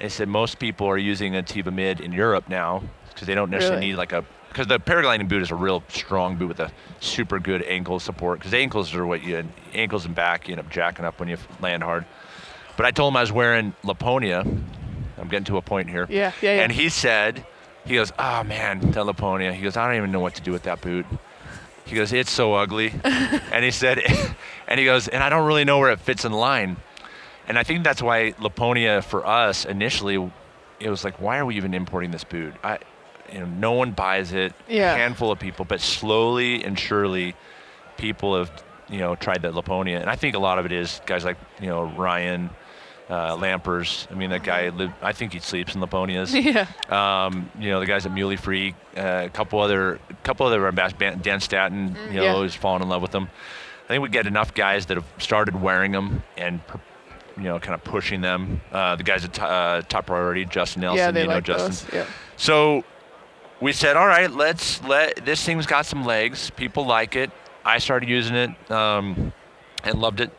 he 0.00 0.08
said, 0.08 0.28
most 0.28 0.58
people 0.58 0.86
are 0.86 0.98
using 0.98 1.36
a 1.36 1.42
Tiva 1.42 1.72
Mid 1.72 2.00
in 2.00 2.12
Europe 2.12 2.48
now 2.48 2.82
because 3.10 3.26
they 3.26 3.34
don't 3.34 3.50
necessarily 3.50 3.80
Really? 3.80 3.92
need 3.92 3.96
like 3.98 4.12
a, 4.12 4.24
because 4.48 4.66
the 4.66 4.78
paragliding 4.78 5.28
boot 5.28 5.42
is 5.42 5.50
a 5.50 5.54
real 5.54 5.82
strong 5.88 6.36
boot 6.36 6.48
with 6.48 6.60
a 6.60 6.70
super 7.00 7.38
good 7.38 7.62
ankle 7.62 7.98
support 7.98 8.38
because 8.38 8.52
ankles 8.52 8.94
are 8.94 9.06
what 9.06 9.22
you, 9.22 9.46
ankles 9.72 10.04
and 10.04 10.14
back, 10.14 10.48
you 10.48 10.52
end 10.52 10.60
up 10.60 10.70
jacking 10.70 11.04
up 11.04 11.18
when 11.20 11.28
you 11.28 11.36
land 11.60 11.82
hard. 11.82 12.04
But 12.76 12.86
I 12.86 12.90
told 12.90 13.12
him 13.12 13.16
I 13.16 13.20
was 13.22 13.32
wearing 13.32 13.74
Lapponia. 13.84 14.44
I'm 15.18 15.28
getting 15.28 15.44
to 15.44 15.56
a 15.58 15.62
point 15.62 15.88
here. 15.88 16.06
Yeah, 16.10 16.32
yeah, 16.42 16.56
yeah. 16.56 16.62
And 16.62 16.72
he 16.72 16.88
said, 16.88 17.46
he 17.86 17.94
goes, 17.94 18.12
oh 18.18 18.42
man, 18.44 18.80
that 18.80 19.06
Lapponia. 19.06 19.52
He 19.54 19.62
goes, 19.62 19.76
I 19.76 19.86
don't 19.86 19.96
even 19.96 20.10
know 20.12 20.20
what 20.20 20.34
to 20.34 20.42
do 20.42 20.52
with 20.52 20.64
that 20.64 20.80
boot. 20.80 21.06
He 21.84 21.96
goes, 21.96 22.12
it's 22.12 22.30
so 22.30 22.54
ugly. 22.54 22.92
and 23.04 23.64
he 23.64 23.70
said, 23.70 24.00
and 24.68 24.78
he 24.78 24.86
goes, 24.86 25.08
and 25.08 25.22
I 25.22 25.28
don't 25.28 25.46
really 25.46 25.64
know 25.64 25.78
where 25.78 25.90
it 25.90 26.00
fits 26.00 26.24
in 26.24 26.32
line. 26.32 26.76
And 27.48 27.58
I 27.58 27.64
think 27.64 27.84
that's 27.84 28.02
why 28.02 28.32
Lapponia 28.32 29.02
for 29.02 29.26
us 29.26 29.64
initially, 29.64 30.30
it 30.80 30.88
was 30.90 31.04
like, 31.04 31.20
why 31.20 31.38
are 31.38 31.46
we 31.46 31.56
even 31.56 31.74
importing 31.74 32.10
this 32.12 32.24
boot? 32.24 32.54
I, 32.62 32.78
you 33.32 33.40
know, 33.40 33.46
no 33.46 33.72
one 33.72 33.92
buys 33.92 34.32
it. 34.32 34.52
Yeah. 34.68 34.94
handful 34.94 35.32
of 35.32 35.38
people, 35.38 35.64
but 35.64 35.80
slowly 35.80 36.64
and 36.64 36.78
surely, 36.78 37.34
people 37.96 38.36
have, 38.38 38.50
you 38.88 38.98
know, 38.98 39.14
tried 39.14 39.42
that 39.42 39.52
Lapponia. 39.52 40.00
And 40.00 40.08
I 40.08 40.16
think 40.16 40.34
a 40.34 40.38
lot 40.38 40.58
of 40.58 40.66
it 40.66 40.72
is 40.72 41.00
guys 41.06 41.24
like, 41.24 41.38
you 41.60 41.66
know, 41.66 41.84
Ryan, 41.84 42.50
uh, 43.08 43.36
Lampers. 43.36 44.10
I 44.10 44.14
mean, 44.14 44.30
that 44.30 44.42
guy, 44.42 44.68
lived, 44.70 44.94
I 45.02 45.12
think 45.12 45.32
he 45.32 45.40
sleeps 45.40 45.74
in 45.74 45.80
Lapponias. 45.80 46.32
yeah. 46.90 47.26
Um, 47.26 47.50
you 47.58 47.70
know, 47.70 47.80
the 47.80 47.86
guys 47.86 48.06
at 48.06 48.12
Muley 48.12 48.36
Freak, 48.36 48.74
uh, 48.96 49.22
a 49.24 49.28
couple 49.28 49.60
other, 49.60 50.00
a 50.08 50.14
couple 50.22 50.46
other 50.46 50.66
ambassadors, 50.66 51.16
Dan 51.20 51.40
Staten, 51.40 51.96
you 52.08 52.16
know, 52.16 52.22
yeah. 52.22 52.42
has 52.42 52.54
fallen 52.54 52.82
in 52.82 52.88
love 52.88 53.02
with 53.02 53.10
them. 53.10 53.28
I 53.84 53.88
think 53.88 54.02
we 54.02 54.08
get 54.08 54.26
enough 54.26 54.54
guys 54.54 54.86
that 54.86 54.96
have 54.96 55.06
started 55.18 55.60
wearing 55.60 55.92
them 55.92 56.22
and, 56.36 56.60
you 57.36 57.44
know, 57.44 57.58
kind 57.58 57.74
of 57.74 57.84
pushing 57.84 58.20
them. 58.20 58.60
Uh, 58.70 58.96
the 58.96 59.02
guys 59.02 59.24
at 59.24 59.34
t- 59.34 59.42
uh, 59.42 59.82
Top 59.82 60.06
Priority, 60.06 60.44
Justin 60.44 60.82
Nelson, 60.82 60.98
yeah, 60.98 61.10
they 61.10 61.22
you 61.22 61.26
know, 61.26 61.34
like 61.34 61.44
Justin. 61.44 61.88
those. 61.90 61.94
Yeah. 61.94 62.06
So 62.36 62.84
we 63.60 63.72
said, 63.72 63.96
all 63.96 64.06
right, 64.06 64.30
let's 64.30 64.82
let 64.84 65.24
this 65.24 65.44
thing's 65.44 65.66
got 65.66 65.86
some 65.86 66.04
legs. 66.04 66.50
People 66.50 66.86
like 66.86 67.16
it. 67.16 67.30
I 67.64 67.78
started 67.78 68.08
using 68.08 68.34
it 68.34 68.70
um, 68.70 69.32
and 69.84 70.00
loved 70.00 70.20
it. 70.20 70.32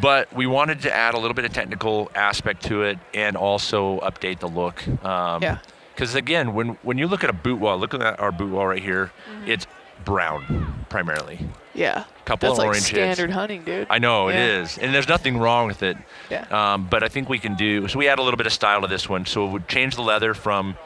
But 0.00 0.32
we 0.32 0.46
wanted 0.46 0.82
to 0.82 0.94
add 0.94 1.14
a 1.14 1.18
little 1.18 1.34
bit 1.34 1.44
of 1.44 1.52
technical 1.52 2.10
aspect 2.14 2.64
to 2.64 2.82
it 2.82 2.98
and 3.12 3.36
also 3.36 4.00
update 4.00 4.38
the 4.40 4.48
look. 4.48 4.86
Um, 5.04 5.42
Yeah. 5.42 5.58
Because 5.94 6.14
again, 6.14 6.54
when 6.54 6.70
when 6.82 6.96
you 6.96 7.06
look 7.06 7.22
at 7.22 7.28
a 7.28 7.34
boot 7.34 7.60
wall, 7.60 7.78
look 7.78 7.92
at 7.92 8.18
our 8.18 8.32
boot 8.32 8.50
wall 8.50 8.66
right 8.66 8.82
here. 8.82 9.12
Mm-hmm. 9.30 9.50
It's 9.50 9.66
brown 10.06 10.86
primarily. 10.88 11.38
Yeah. 11.74 12.04
Couple 12.24 12.48
That's 12.48 12.52
of 12.52 12.58
like 12.58 12.66
orange 12.68 12.84
hits. 12.88 12.88
standard 13.18 13.30
hunting, 13.30 13.62
dude. 13.62 13.86
I 13.90 13.98
know 13.98 14.28
Yeah. 14.28 14.36
it 14.36 14.50
is, 14.62 14.78
and 14.78 14.94
there's 14.94 15.08
nothing 15.08 15.36
wrong 15.38 15.66
with 15.66 15.82
it. 15.82 15.96
Yeah. 16.30 16.46
Um, 16.50 16.86
but 16.90 17.02
I 17.02 17.08
think 17.08 17.28
we 17.28 17.38
can 17.38 17.54
do. 17.56 17.86
So 17.88 17.98
we 17.98 18.08
add 18.08 18.18
a 18.18 18.22
little 18.22 18.38
bit 18.38 18.46
of 18.46 18.52
style 18.54 18.80
to 18.80 18.86
this 18.86 19.06
one. 19.08 19.26
So 19.26 19.44
we 19.46 19.52
would 19.52 19.68
change 19.68 19.94
the 19.96 20.02
leather 20.02 20.32
from 20.34 20.76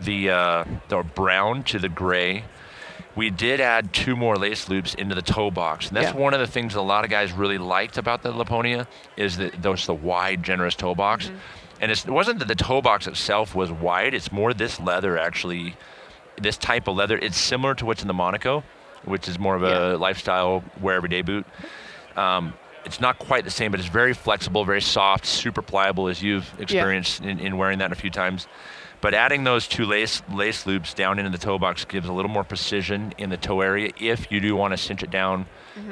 the 0.00 0.30
uh, 0.30 0.64
the 0.88 1.02
brown 1.02 1.62
to 1.64 1.78
the 1.78 1.90
gray. 1.90 2.44
We 3.16 3.30
did 3.30 3.60
add 3.60 3.92
two 3.92 4.16
more 4.16 4.36
lace 4.36 4.68
loops 4.68 4.94
into 4.94 5.14
the 5.14 5.22
toe 5.22 5.50
box, 5.50 5.88
and 5.88 5.96
that's 5.96 6.12
Yeah. 6.14 6.20
one 6.20 6.34
of 6.34 6.40
the 6.40 6.46
things 6.46 6.74
a 6.74 6.80
lot 6.82 7.04
of 7.04 7.10
guys 7.10 7.30
really 7.32 7.58
liked 7.58 7.96
about 7.96 8.22
the 8.22 8.32
Lapponia 8.32 8.86
is 9.16 9.36
that 9.36 9.62
those 9.62 9.86
the 9.86 9.94
wide, 9.94 10.42
generous 10.42 10.74
toe 10.74 10.94
box. 10.94 11.26
Mm-hmm. 11.26 11.36
And 11.80 11.90
it's, 11.92 12.04
it 12.04 12.10
wasn't 12.10 12.38
that 12.40 12.48
the 12.48 12.54
toe 12.54 12.80
box 12.82 13.06
itself 13.06 13.54
was 13.54 13.70
wide; 13.70 14.14
it's 14.14 14.32
more 14.32 14.52
this 14.54 14.80
leather 14.80 15.16
actually, 15.18 15.76
this 16.40 16.56
type 16.56 16.88
of 16.88 16.96
leather. 16.96 17.16
It's 17.18 17.36
similar 17.38 17.74
to 17.76 17.86
what's 17.86 18.02
in 18.02 18.08
the 18.08 18.14
Monaco, 18.14 18.64
which 19.04 19.28
is 19.28 19.38
more 19.38 19.54
of 19.54 19.62
a 19.62 19.68
Yeah. 19.68 19.96
lifestyle 19.96 20.64
wear 20.80 20.96
everyday 20.96 21.22
boot. 21.22 21.46
Um, 22.16 22.54
it's 22.84 23.00
not 23.00 23.18
quite 23.18 23.44
the 23.44 23.50
same, 23.50 23.70
but 23.70 23.80
it's 23.80 23.88
very 23.88 24.12
flexible, 24.12 24.64
very 24.64 24.80
soft, 24.82 25.24
super 25.26 25.62
pliable, 25.62 26.08
as 26.08 26.22
you've 26.22 26.52
experienced 26.60 27.22
in, 27.22 27.38
in 27.38 27.56
wearing 27.58 27.78
that 27.78 27.92
a 27.92 27.94
few 27.94 28.10
times. 28.10 28.46
But 29.04 29.12
adding 29.12 29.44
those 29.44 29.68
two 29.68 29.84
lace 29.84 30.22
lace 30.32 30.64
loops 30.64 30.94
down 30.94 31.18
into 31.18 31.30
the 31.30 31.36
toe 31.36 31.58
box 31.58 31.84
gives 31.84 32.08
a 32.08 32.12
little 32.14 32.30
more 32.30 32.42
precision 32.42 33.12
in 33.18 33.28
the 33.28 33.36
toe 33.36 33.60
area 33.60 33.90
if 34.00 34.32
you 34.32 34.40
do 34.40 34.56
want 34.56 34.72
to 34.72 34.78
cinch 34.78 35.02
it 35.02 35.10
down 35.10 35.44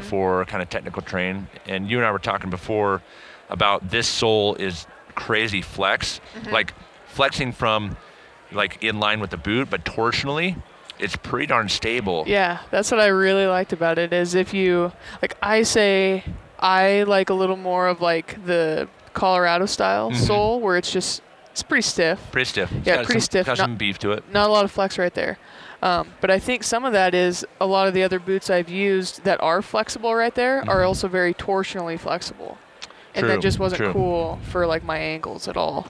for 0.09 0.47
kind 0.47 0.62
of 0.62 0.71
technical 0.71 1.02
train. 1.02 1.47
And 1.66 1.90
you 1.90 1.99
and 1.99 2.07
I 2.07 2.11
were 2.11 2.19
talking 2.19 2.49
before 2.49 3.02
about 3.50 3.90
this 3.90 4.09
sole 4.09 4.54
is 4.54 4.87
crazy 5.14 5.61
flex, 5.61 6.23
like 6.50 6.73
flexing 7.04 7.52
from 7.52 7.99
like 8.50 8.83
in 8.83 8.99
line 8.99 9.21
with 9.21 9.28
the 9.28 9.37
boot, 9.37 9.69
but 9.69 9.85
torsionally, 9.85 10.57
it's 10.99 11.14
pretty 11.16 11.45
darn 11.49 11.69
stable. 11.69 12.25
Yeah, 12.26 12.61
that's 12.71 12.90
what 12.90 12.99
I 12.99 13.09
really 13.09 13.45
liked 13.47 13.75
about 13.75 13.99
it 13.99 14.14
is 14.14 14.35
if 14.35 14.54
you 14.54 14.90
like 15.21 15.37
I 15.42 15.64
say 15.64 16.25
I 16.59 17.02
like 17.02 17.28
a 17.28 17.35
little 17.35 17.59
more 17.59 17.88
of 17.88 18.00
like 18.00 18.42
the 18.47 18.88
Colorado 19.12 19.66
style 19.66 20.12
Mhm. 20.12 20.16
sole 20.16 20.61
where 20.61 20.78
it's 20.78 20.90
just 20.90 21.21
it's 21.52 21.62
pretty 21.62 21.82
stiff. 21.82 22.21
Pretty 22.32 22.47
stiff. 22.49 22.73
It's 22.73 22.87
Yeah, 22.87 22.97
pretty 22.97 23.12
some, 23.12 23.21
stiff, 23.21 23.47
Got 23.47 23.59
not- 23.59 23.64
some 23.64 23.76
beef 23.76 23.99
to 24.00 24.11
it. 24.12 24.25
Not 24.32 24.49
a 24.49 24.52
lot 24.52 24.64
of 24.64 24.71
flex 24.73 24.99
right 24.99 25.14
there. 25.14 25.38
Um, 25.82 26.09
but 26.21 26.30
I 26.30 26.38
think 26.38 26.62
some 26.64 26.85
of 26.85 26.92
that 26.92 27.14
is 27.14 27.44
a 27.61 27.66
lot 27.66 27.88
of 27.88 27.94
the 27.94 28.02
other 28.04 28.18
boots 28.18 28.50
I've 28.50 28.68
used 28.68 29.25
that 29.25 29.40
are 29.40 29.62
flexible 29.62 30.14
right 30.14 30.35
there 30.35 30.59
are 30.68 30.80
Mhm. 30.82 30.87
also 30.87 31.09
very 31.09 31.35
torsionally 31.35 31.99
flexible. 31.99 32.59
And 33.14 33.25
True, 33.25 33.28
that 33.35 33.40
just 33.42 33.59
wasn't 33.59 33.80
true. 33.82 33.92
cool 33.92 34.38
for 34.44 34.66
like 34.66 34.85
my 34.85 34.97
ankles 34.99 35.47
at 35.49 35.56
all. 35.56 35.88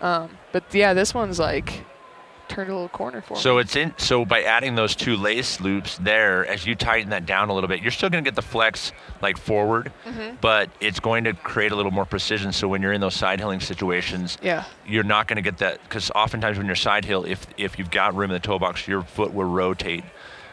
Um, 0.00 0.30
but 0.52 0.64
yeah, 0.72 0.94
this 0.94 1.12
one's 1.12 1.38
like 1.38 1.84
turned 2.52 2.70
a 2.70 2.74
little 2.74 2.88
corner 2.88 3.20
for 3.22 3.36
So 3.36 3.54
me. 3.54 3.62
it's 3.62 3.74
in. 3.76 3.94
So 3.98 4.24
by 4.24 4.42
adding 4.42 4.74
those 4.74 4.94
two 4.94 5.16
lace 5.16 5.60
loops 5.60 5.96
there, 5.98 6.46
as 6.46 6.66
you 6.66 6.74
tighten 6.74 7.10
that 7.10 7.26
down 7.26 7.48
a 7.48 7.54
little 7.54 7.68
bit, 7.68 7.80
you're 7.80 7.90
still 7.90 8.10
going 8.10 8.22
to 8.22 8.28
get 8.30 8.34
the 8.36 8.42
flex 8.42 8.92
like 9.20 9.36
forward, 9.38 9.92
Mhm. 10.06 10.40
but 10.40 10.68
it's 10.80 11.00
going 11.00 11.24
to 11.24 11.32
create 11.32 11.72
a 11.72 11.76
little 11.76 11.90
more 11.92 12.04
precision. 12.04 12.52
So 12.52 12.68
when 12.68 12.82
you're 12.82 12.92
in 12.92 13.00
those 13.00 13.14
side 13.14 13.38
hilling 13.40 13.60
situations, 13.60 14.38
Yeah. 14.42 14.64
you're 14.86 15.04
not 15.04 15.26
going 15.28 15.36
to 15.36 15.42
get 15.42 15.58
that 15.58 15.82
because 15.82 16.10
oftentimes 16.14 16.58
when 16.58 16.66
you're 16.66 16.76
side 16.76 17.04
hill, 17.04 17.24
if 17.24 17.46
if 17.56 17.78
you've 17.78 17.90
got 17.90 18.14
room 18.14 18.30
in 18.30 18.34
the 18.34 18.40
toe 18.40 18.58
box, 18.58 18.86
your 18.86 19.02
foot 19.02 19.32
will 19.32 19.44
rotate 19.44 20.04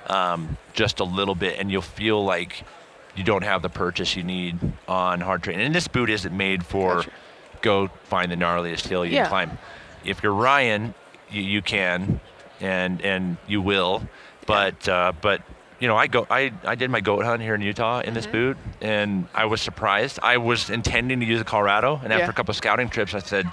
um, 0.07 0.57
just 0.73 0.99
a 0.99 1.03
little 1.03 1.35
bit, 1.35 1.59
and 1.59 1.69
you'll 1.71 1.83
feel 1.83 2.23
like 2.23 2.63
you 3.15 3.23
don't 3.23 3.43
have 3.43 3.61
the 3.61 3.69
purchase 3.69 4.15
you 4.15 4.23
need 4.23 4.57
on 4.87 5.21
hard 5.21 5.43
terrain. 5.43 5.59
And 5.59 5.75
this 5.75 5.87
boot 5.87 6.09
isn't 6.09 6.35
made 6.35 6.65
for 6.65 6.95
Gotcha. 6.95 7.09
go 7.61 7.89
find 8.05 8.31
the 8.31 8.35
gnarliest 8.35 8.87
hill 8.87 9.05
you 9.05 9.13
Yeah. 9.15 9.23
can 9.23 9.29
climb. 9.29 9.57
If 10.03 10.23
you're 10.23 10.33
Ryan, 10.33 10.95
you, 11.31 11.41
you 11.41 11.61
can, 11.61 12.19
and 12.59 13.01
and 13.01 13.37
you 13.47 13.61
will, 13.61 14.03
but 14.45 14.87
uh, 14.87 15.13
but 15.21 15.41
you 15.79 15.87
know 15.87 15.95
I 15.95 16.07
go 16.07 16.25
I, 16.29 16.51
I 16.63 16.75
did 16.75 16.89
my 16.89 17.01
goat 17.01 17.23
hunt 17.25 17.41
here 17.41 17.55
in 17.55 17.61
Utah 17.61 17.99
in 18.01 18.13
this 18.13 18.27
Mhm. 18.27 18.31
boot, 18.31 18.57
and 18.81 19.27
I 19.33 19.45
was 19.45 19.61
surprised. 19.61 20.19
I 20.23 20.37
was 20.37 20.69
intending 20.69 21.19
to 21.19 21.25
use 21.25 21.39
the 21.39 21.45
Colorado, 21.45 21.99
and 22.03 22.11
after 22.13 22.25
Yeah. 22.25 22.29
a 22.29 22.33
couple 22.33 22.51
of 22.51 22.57
scouting 22.57 22.89
trips, 22.89 23.13
I 23.13 23.19
said, 23.19 23.45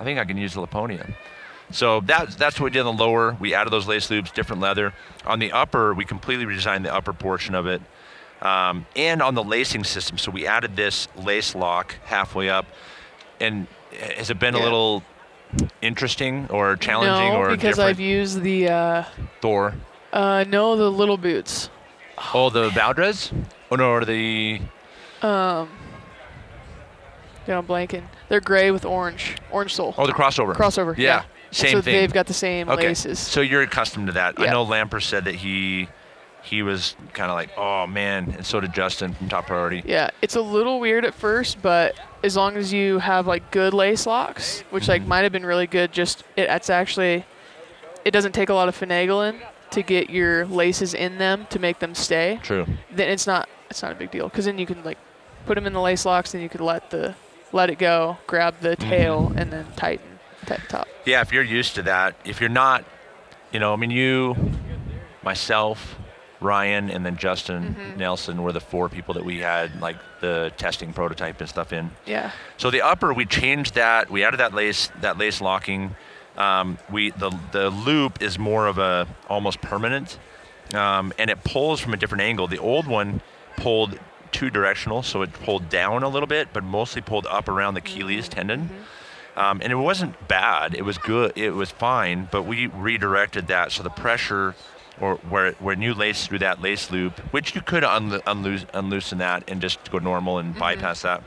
I 0.00 0.04
think 0.04 0.18
I 0.18 0.24
can 0.24 0.36
use 0.36 0.54
the 0.54 0.60
Lapponia. 0.60 1.14
So 1.70 2.00
that's 2.00 2.34
that's 2.36 2.58
what 2.58 2.64
we 2.64 2.70
did 2.70 2.86
on 2.86 2.96
the 2.96 3.04
lower. 3.04 3.36
We 3.38 3.54
added 3.54 3.70
those 3.72 3.86
lace 3.86 4.08
loops, 4.10 4.30
different 4.30 4.62
leather. 4.62 4.94
On 5.26 5.38
the 5.38 5.52
upper, 5.52 5.92
we 5.92 6.04
completely 6.04 6.46
redesigned 6.46 6.82
the 6.84 6.94
upper 6.94 7.12
portion 7.12 7.54
of 7.54 7.66
it, 7.66 7.82
um, 8.40 8.86
and 8.96 9.20
on 9.20 9.34
the 9.34 9.44
lacing 9.44 9.84
system. 9.84 10.16
So 10.16 10.30
we 10.30 10.46
added 10.46 10.76
this 10.76 11.08
lace 11.16 11.54
lock 11.54 11.96
halfway 12.06 12.48
up. 12.48 12.64
And 13.40 13.66
has 14.16 14.30
it 14.30 14.38
been 14.38 14.54
a 14.54 14.60
little 14.60 15.02
interesting 15.82 16.46
or 16.50 16.76
challenging 16.76 17.32
no, 17.32 17.38
or 17.38 17.50
because 17.50 17.76
different? 17.76 17.90
I've 17.90 18.00
used 18.00 18.42
the 18.42 18.68
uh, 18.68 19.04
Thor. 19.40 19.74
uh, 20.12 20.44
no 20.48 20.76
the 20.76 20.90
little 20.90 21.16
boots. 21.16 21.70
Oh, 22.34 22.50
the 22.50 22.68
Valdres? 22.70 23.32
Oh 23.70 23.76
no, 23.76 23.90
or 23.90 24.04
the 24.04 24.60
Um, 25.22 25.68
yeah, 27.46 27.58
I'm 27.58 27.66
blanking. 27.66 28.04
They're 28.28 28.40
gray 28.40 28.70
with 28.70 28.84
orange, 28.84 29.36
orange 29.50 29.74
sole. 29.74 29.94
oh 29.96 30.06
the 30.06 30.12
crossover. 30.12 30.54
Crossover. 30.54 30.96
Yeah, 30.96 31.04
Yeah. 31.04 31.22
same 31.50 31.70
so 31.72 31.80
thing. 31.82 31.94
they've 31.94 32.12
got 32.12 32.26
the 32.26 32.34
same 32.34 32.68
okay, 32.68 32.88
laces. 32.88 33.18
so 33.18 33.40
you're 33.40 33.62
accustomed 33.62 34.08
to 34.08 34.12
that. 34.14 34.34
I 34.38 34.46
know 34.46 34.64
Lamper 34.66 35.00
said 35.02 35.24
that 35.24 35.34
he 35.36 35.88
he 36.42 36.62
was 36.62 36.94
kind 37.14 37.30
of 37.30 37.36
like, 37.36 37.50
oh 37.56 37.86
man, 37.86 38.32
and 38.36 38.44
so 38.46 38.60
did 38.60 38.72
Justin 38.72 39.12
from 39.14 39.28
Top 39.28 39.46
Priority. 39.46 39.82
Yeah, 39.86 40.10
it's 40.22 40.36
a 40.36 40.40
little 40.40 40.78
weird 40.80 41.04
at 41.04 41.14
first, 41.14 41.60
but 41.62 41.94
as 42.22 42.36
long 42.36 42.56
as 42.56 42.72
you 42.72 42.98
have 42.98 43.26
like 43.26 43.50
good 43.50 43.72
lace 43.74 44.06
locks, 44.06 44.62
which 44.70 44.88
like 44.88 45.02
Mhm. 45.02 45.06
might 45.08 45.22
have 45.22 45.32
been 45.32 45.46
really 45.46 45.66
good, 45.66 45.92
just 45.92 46.24
it, 46.36 46.48
it's 46.50 46.70
actually 46.70 47.24
it 48.04 48.10
doesn't 48.10 48.32
take 48.32 48.48
a 48.48 48.54
lot 48.54 48.68
of 48.68 48.78
finagling 48.78 49.40
to 49.70 49.82
get 49.82 50.08
your 50.10 50.46
laces 50.46 50.94
in 50.94 51.18
them 51.18 51.46
to 51.50 51.58
make 51.58 51.78
them 51.78 51.94
stay. 51.94 52.40
True. 52.42 52.66
Then 52.90 53.08
it's 53.10 53.26
not 53.26 53.48
it's 53.70 53.82
not 53.82 53.92
a 53.92 53.94
big 53.94 54.10
deal 54.10 54.28
because 54.28 54.46
then 54.46 54.58
you 54.58 54.66
can 54.66 54.82
like 54.84 54.98
put 55.46 55.54
them 55.54 55.66
in 55.66 55.72
the 55.72 55.80
lace 55.80 56.04
locks, 56.04 56.34
and 56.34 56.42
you 56.42 56.48
could 56.48 56.60
let 56.60 56.90
the 56.90 57.14
let 57.52 57.70
it 57.70 57.78
go, 57.78 58.18
grab 58.26 58.54
the 58.60 58.76
tail, 58.76 59.32
and 59.36 59.50
then 59.52 59.66
tighten 59.76 60.18
tighten 60.46 60.66
top. 60.68 60.88
Yeah, 61.04 61.20
if 61.22 61.32
you're 61.32 61.42
used 61.42 61.74
to 61.76 61.82
that, 61.82 62.14
if 62.24 62.40
you're 62.40 62.50
not, 62.50 62.84
you 63.52 63.58
know, 63.60 63.72
I 63.72 63.76
mean, 63.76 63.90
you, 63.90 64.36
myself, 65.22 65.96
Ryan, 66.40 66.90
and 66.90 67.04
then 67.04 67.16
Justin 67.16 67.76
Mhm. 67.78 67.96
Nelson 67.96 68.42
were 68.42 68.52
the 68.52 68.60
four 68.60 68.88
people 68.88 69.14
that 69.14 69.24
we 69.24 69.38
had 69.38 69.80
like 69.80 69.96
the 70.20 70.52
testing 70.56 70.92
prototype 70.92 71.40
and 71.40 71.48
stuff 71.48 71.72
in. 71.72 71.90
Yeah. 72.06 72.30
So 72.56 72.70
the 72.70 72.82
upper, 72.82 73.12
we 73.12 73.24
changed 73.26 73.74
that. 73.74 74.10
We 74.10 74.24
added 74.24 74.38
that 74.40 74.54
lace, 74.54 74.90
that 75.00 75.18
lace 75.18 75.40
locking. 75.40 75.96
Um, 76.36 76.78
we 76.90 77.10
the 77.10 77.30
the 77.52 77.70
loop 77.70 78.22
is 78.22 78.38
more 78.38 78.66
of 78.68 78.78
a 78.78 79.06
almost 79.28 79.60
permanent, 79.60 80.18
um, 80.74 81.12
and 81.18 81.30
it 81.30 81.42
pulls 81.42 81.80
from 81.80 81.92
a 81.94 81.96
different 81.96 82.22
angle. 82.22 82.46
The 82.46 82.58
old 82.58 82.86
one 82.86 83.20
pulled 83.56 83.98
two 84.30 84.50
directional, 84.50 85.02
so 85.02 85.22
it 85.22 85.32
pulled 85.32 85.68
down 85.68 86.02
a 86.04 86.08
little 86.08 86.26
bit, 86.28 86.48
but 86.52 86.62
mostly 86.62 87.00
pulled 87.02 87.26
up 87.26 87.48
around 87.48 87.74
the 87.74 87.78
Achilles 87.80 88.28
tendon. 88.28 88.84
Um, 89.36 89.60
and 89.62 89.72
it 89.72 89.76
wasn't 89.76 90.28
bad. 90.28 90.74
It 90.74 90.84
was 90.84 90.98
good. 90.98 91.32
It 91.36 91.52
was 91.52 91.70
fine. 91.70 92.28
But 92.30 92.42
we 92.42 92.66
redirected 92.66 93.46
that 93.48 93.70
so 93.72 93.82
the 93.84 93.90
pressure, 93.90 94.54
or 95.00 95.16
where 95.28 95.52
when 95.52 95.82
you 95.82 95.94
lace 95.94 96.26
through 96.26 96.40
that 96.40 96.60
lace 96.60 96.90
loop, 96.90 97.18
which 97.32 97.54
you 97.54 97.60
could 97.60 97.82
unlo- 97.82 98.22
unloose, 98.26 98.66
unloosen 98.74 99.18
that 99.18 99.44
and 99.48 99.60
just 99.60 99.90
go 99.90 99.98
normal 99.98 100.38
and 100.38 100.56
bypass 100.56 101.02
that. 101.02 101.22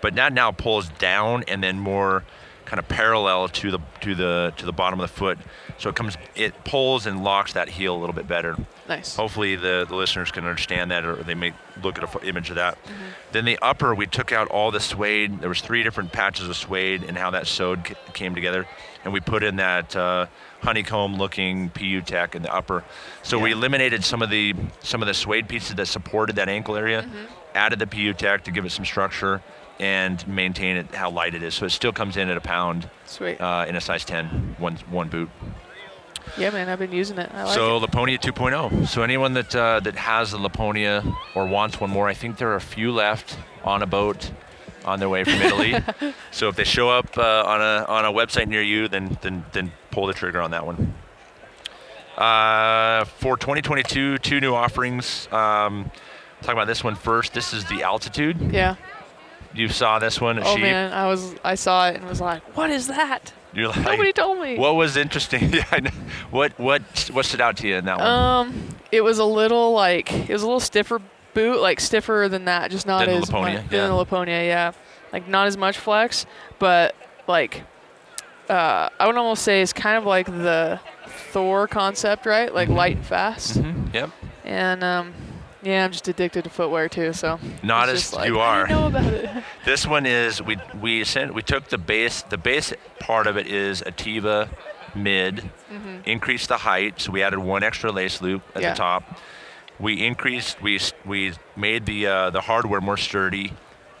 But 0.00 0.14
that 0.14 0.32
now 0.32 0.50
pulls 0.52 0.88
down 0.88 1.44
and 1.46 1.62
then 1.62 1.78
more 1.78 2.24
kind 2.64 2.78
of 2.78 2.88
parallel 2.88 3.48
to 3.48 3.70
the 3.72 3.80
to 4.00 4.14
the 4.14 4.52
to 4.56 4.64
the 4.64 4.72
bottom 4.72 5.00
of 5.00 5.10
the 5.10 5.16
foot. 5.16 5.38
So 5.78 5.88
it 5.88 5.96
comes, 5.96 6.16
it 6.34 6.64
pulls 6.64 7.06
and 7.06 7.24
locks 7.24 7.54
that 7.54 7.68
heel 7.68 7.96
a 7.96 7.98
little 7.98 8.14
bit 8.14 8.28
better. 8.28 8.54
Nice. 8.86 9.16
Hopefully 9.16 9.56
the, 9.56 9.86
the 9.88 9.96
listeners 9.96 10.30
can 10.30 10.44
understand 10.44 10.90
that 10.90 11.06
or 11.06 11.16
they 11.16 11.34
may 11.34 11.54
look 11.82 11.96
at 11.96 12.04
an 12.04 12.28
image 12.28 12.50
of 12.50 12.56
that. 12.56 12.74
Mm-hmm. 12.84 12.92
Then 13.32 13.44
the 13.46 13.58
upper, 13.62 13.94
we 13.94 14.06
took 14.06 14.30
out 14.30 14.48
all 14.48 14.70
the 14.70 14.80
suede. 14.80 15.40
There 15.40 15.48
was 15.48 15.62
three 15.62 15.82
different 15.82 16.12
patches 16.12 16.48
of 16.48 16.56
suede 16.56 17.02
and 17.02 17.16
how 17.16 17.30
that 17.30 17.46
sewed 17.46 17.86
c- 17.88 17.94
came 18.12 18.34
together. 18.34 18.66
And 19.04 19.12
we 19.12 19.20
put 19.20 19.42
in 19.42 19.56
that 19.56 19.96
uh, 19.96 20.26
honeycomb 20.60 21.16
looking 21.16 21.70
PU 21.70 22.02
Tech 22.02 22.34
in 22.34 22.42
the 22.42 22.52
upper. 22.54 22.84
So 23.22 23.38
we 23.38 23.52
eliminated 23.52 24.04
some 24.04 24.20
of 24.22 24.28
the 24.30 24.54
some 24.82 25.00
of 25.02 25.06
the 25.08 25.14
suede 25.14 25.48
pieces 25.48 25.74
that 25.76 25.86
supported 25.86 26.36
that 26.36 26.48
ankle 26.48 26.76
area, 26.76 27.02
Mm-hmm. 27.02 27.24
added 27.54 27.78
the 27.78 27.86
PU 27.86 28.12
Tech 28.12 28.44
to 28.44 28.50
give 28.50 28.64
it 28.66 28.70
some 28.72 28.84
structure 28.84 29.40
and 29.78 30.26
maintain 30.28 30.76
it 30.76 30.94
how 30.94 31.10
light 31.10 31.34
it 31.34 31.42
is. 31.42 31.54
So 31.54 31.64
it 31.64 31.70
still 31.70 31.92
comes 31.92 32.18
in 32.18 32.28
at 32.28 32.36
a 32.36 32.40
pound 32.42 32.90
Sweet. 33.06 33.40
uh, 33.40 33.64
in 33.66 33.74
a 33.76 33.80
size 33.80 34.04
10, 34.04 34.56
one, 34.58 34.76
one 34.90 35.08
boot. 35.08 35.30
yeah, 36.36 36.50
man, 36.50 36.68
I've 36.68 36.78
been 36.78 36.92
using 36.92 37.16
it. 37.18 37.30
I 37.32 37.44
like 37.44 37.54
so 37.54 37.78
it. 37.78 37.90
Lapponia 37.90 38.18
2.0. 38.20 38.86
So 38.86 39.02
anyone 39.02 39.32
that 39.32 39.56
uh, 39.56 39.80
that 39.80 39.96
has 39.96 40.32
the 40.32 40.38
Lapponia 40.38 41.16
or 41.34 41.46
wants 41.46 41.80
one 41.80 41.88
more, 41.88 42.06
I 42.08 42.12
think 42.14 42.36
there 42.36 42.50
are 42.50 42.56
a 42.56 42.60
few 42.60 42.92
left 42.92 43.38
on 43.64 43.82
a 43.82 43.86
boat 43.86 44.30
on 44.90 44.98
their 44.98 45.08
way 45.08 45.24
from 45.24 45.34
Italy. 45.34 45.74
so 46.30 46.48
if 46.48 46.56
they 46.56 46.64
show 46.64 46.90
up 46.90 47.16
uh, 47.16 47.42
on 47.46 47.60
a 47.60 47.84
on 47.88 48.04
a 48.04 48.12
website 48.12 48.48
near 48.48 48.62
you, 48.62 48.88
then 48.88 49.16
then 49.22 49.44
then 49.52 49.72
pull 49.90 50.06
the 50.06 50.12
trigger 50.12 50.40
on 50.40 50.50
that 50.50 50.66
one. 50.66 50.94
Uh, 52.18 53.04
for 53.04 53.36
2022, 53.36 54.18
two 54.18 54.40
new 54.40 54.54
offerings. 54.54 55.26
Um, 55.32 55.90
talk 56.42 56.52
about 56.52 56.66
this 56.66 56.84
one 56.84 56.94
first. 56.94 57.32
This 57.32 57.54
is 57.54 57.64
the 57.66 57.82
altitude. 57.82 58.52
Yeah. 58.52 58.76
You 59.54 59.68
saw 59.68 59.98
this 59.98 60.20
one 60.20 60.38
Oh 60.38 60.54
Sheep. 60.54 60.62
man, 60.62 60.92
I 60.92 61.06
was 61.06 61.34
I 61.42 61.54
saw 61.54 61.88
it 61.88 61.96
and 61.96 62.06
was 62.06 62.20
like, 62.20 62.42
what 62.56 62.70
is 62.70 62.86
that? 62.88 63.32
You're 63.52 63.68
like, 63.68 63.80
Nobody 63.80 64.12
told 64.12 64.38
me. 64.40 64.56
What 64.58 64.76
was 64.76 64.96
interesting? 64.96 65.52
yeah, 65.52 65.80
What 66.30 66.56
what 66.58 66.82
what 67.12 67.24
stood 67.24 67.40
out 67.40 67.56
to 67.58 67.68
you 67.68 67.76
in 67.76 67.84
that 67.86 67.98
one? 67.98 68.06
Um, 68.06 68.68
it 68.92 69.00
was 69.00 69.18
a 69.18 69.24
little 69.24 69.72
like 69.72 70.12
it 70.12 70.28
was 70.30 70.42
a 70.42 70.46
little 70.46 70.60
stiffer 70.60 71.00
boot, 71.34 71.60
like 71.60 71.80
stiffer 71.80 72.28
than 72.30 72.44
that, 72.46 72.70
just 72.70 72.86
not 72.86 73.06
Than 73.06 73.16
as 73.22 73.30
Lapponia, 73.30 73.42
much 73.42 73.52
yeah. 73.72 73.80
than 73.86 73.90
the 73.90 74.04
Lapponia, 74.04 74.46
yeah. 74.46 74.72
Like 75.12 75.26
not 75.28 75.46
as 75.46 75.56
much 75.56 75.78
flex, 75.78 76.26
but 76.58 76.94
like 77.26 77.62
uh, 78.48 78.88
I 78.98 79.06
would 79.06 79.16
almost 79.16 79.42
say 79.42 79.62
it's 79.62 79.72
kind 79.72 79.96
of 79.96 80.04
like 80.04 80.26
the 80.26 80.80
Thor 81.32 81.66
concept, 81.68 82.26
right? 82.26 82.52
Like 82.52 82.68
light 82.68 82.96
and 82.96 83.04
fast. 83.06 83.58
Mhm, 83.58 83.94
Yep. 83.94 84.10
And 84.44 84.82
um, 84.82 85.12
yeah, 85.62 85.84
I'm 85.84 85.92
just 85.92 86.08
addicted 86.08 86.44
to 86.44 86.50
footwear 86.50 86.88
too, 86.88 87.12
so 87.12 87.38
Not 87.62 87.88
as 87.88 88.12
like, 88.12 88.26
you 88.28 88.40
are. 88.40 88.66
know 88.66 88.86
about 88.88 89.04
it. 89.12 89.30
This 89.64 89.86
one 89.86 90.06
is 90.06 90.40
we 90.42 90.56
we 90.80 91.04
sent 91.04 91.34
we 91.34 91.42
took 91.42 91.68
the 91.68 91.78
base 91.78 92.22
the 92.22 92.38
base 92.38 92.72
part 92.98 93.26
of 93.26 93.36
it 93.36 93.46
is 93.46 93.82
Attiva 93.82 94.48
mid, 94.94 95.48
increased 96.04 96.48
the 96.48 96.56
height, 96.56 97.00
so 97.00 97.12
we 97.12 97.22
added 97.22 97.38
one 97.38 97.62
extra 97.62 97.92
lace 97.92 98.20
loop 98.22 98.42
at 98.48 98.54
Mm-hmm. 98.54 98.62
Yeah. 98.62 98.70
the 98.70 98.76
top. 98.76 99.18
We 99.80 100.04
increased 100.06 100.60
we 100.62 100.78
we 101.06 101.32
made 101.56 101.86
the 101.86 102.06
uh, 102.06 102.30
the 102.30 102.40
hardware 102.42 102.80
more 102.80 102.96
sturdy. 102.96 103.52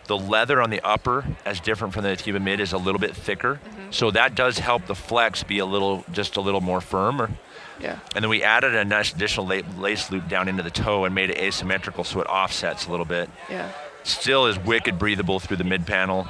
The 0.06 0.18
leather 0.18 0.60
on 0.60 0.70
the 0.70 0.80
upper, 0.80 1.24
as 1.44 1.60
different 1.60 1.94
from 1.94 2.02
the 2.02 2.08
Attiva 2.10 2.42
mid, 2.42 2.58
is 2.58 2.72
a 2.72 2.78
little 2.78 2.98
bit 2.98 3.14
thicker, 3.14 3.60
Mm-hmm. 3.64 3.92
so 3.92 4.10
that 4.10 4.34
does 4.34 4.58
help 4.58 4.86
the 4.86 4.94
flex 4.96 5.44
be 5.44 5.60
a 5.60 5.64
little 5.66 6.04
just 6.10 6.36
a 6.36 6.40
little 6.40 6.60
more 6.60 6.80
firm. 6.80 7.22
Or, 7.22 7.30
Yeah. 7.80 7.96
and 8.16 8.24
then 8.24 8.28
we 8.28 8.42
added 8.42 8.74
a 8.74 8.84
nice 8.84 9.12
additional 9.14 9.46
la- 9.46 9.62
lace 9.78 10.10
loop 10.10 10.28
down 10.28 10.48
into 10.48 10.64
the 10.64 10.70
toe 10.70 11.04
and 11.04 11.14
made 11.14 11.30
it 11.30 11.38
asymmetrical, 11.38 12.02
so 12.02 12.20
it 12.20 12.26
offsets 12.26 12.86
a 12.86 12.90
little 12.90 13.06
bit 13.06 13.30
Yeah. 13.48 13.68
still 14.02 14.46
is 14.46 14.58
wicked 14.58 14.98
breathable 14.98 15.38
through 15.38 15.58
the 15.58 15.64
mid 15.64 15.86
panel. 15.86 16.26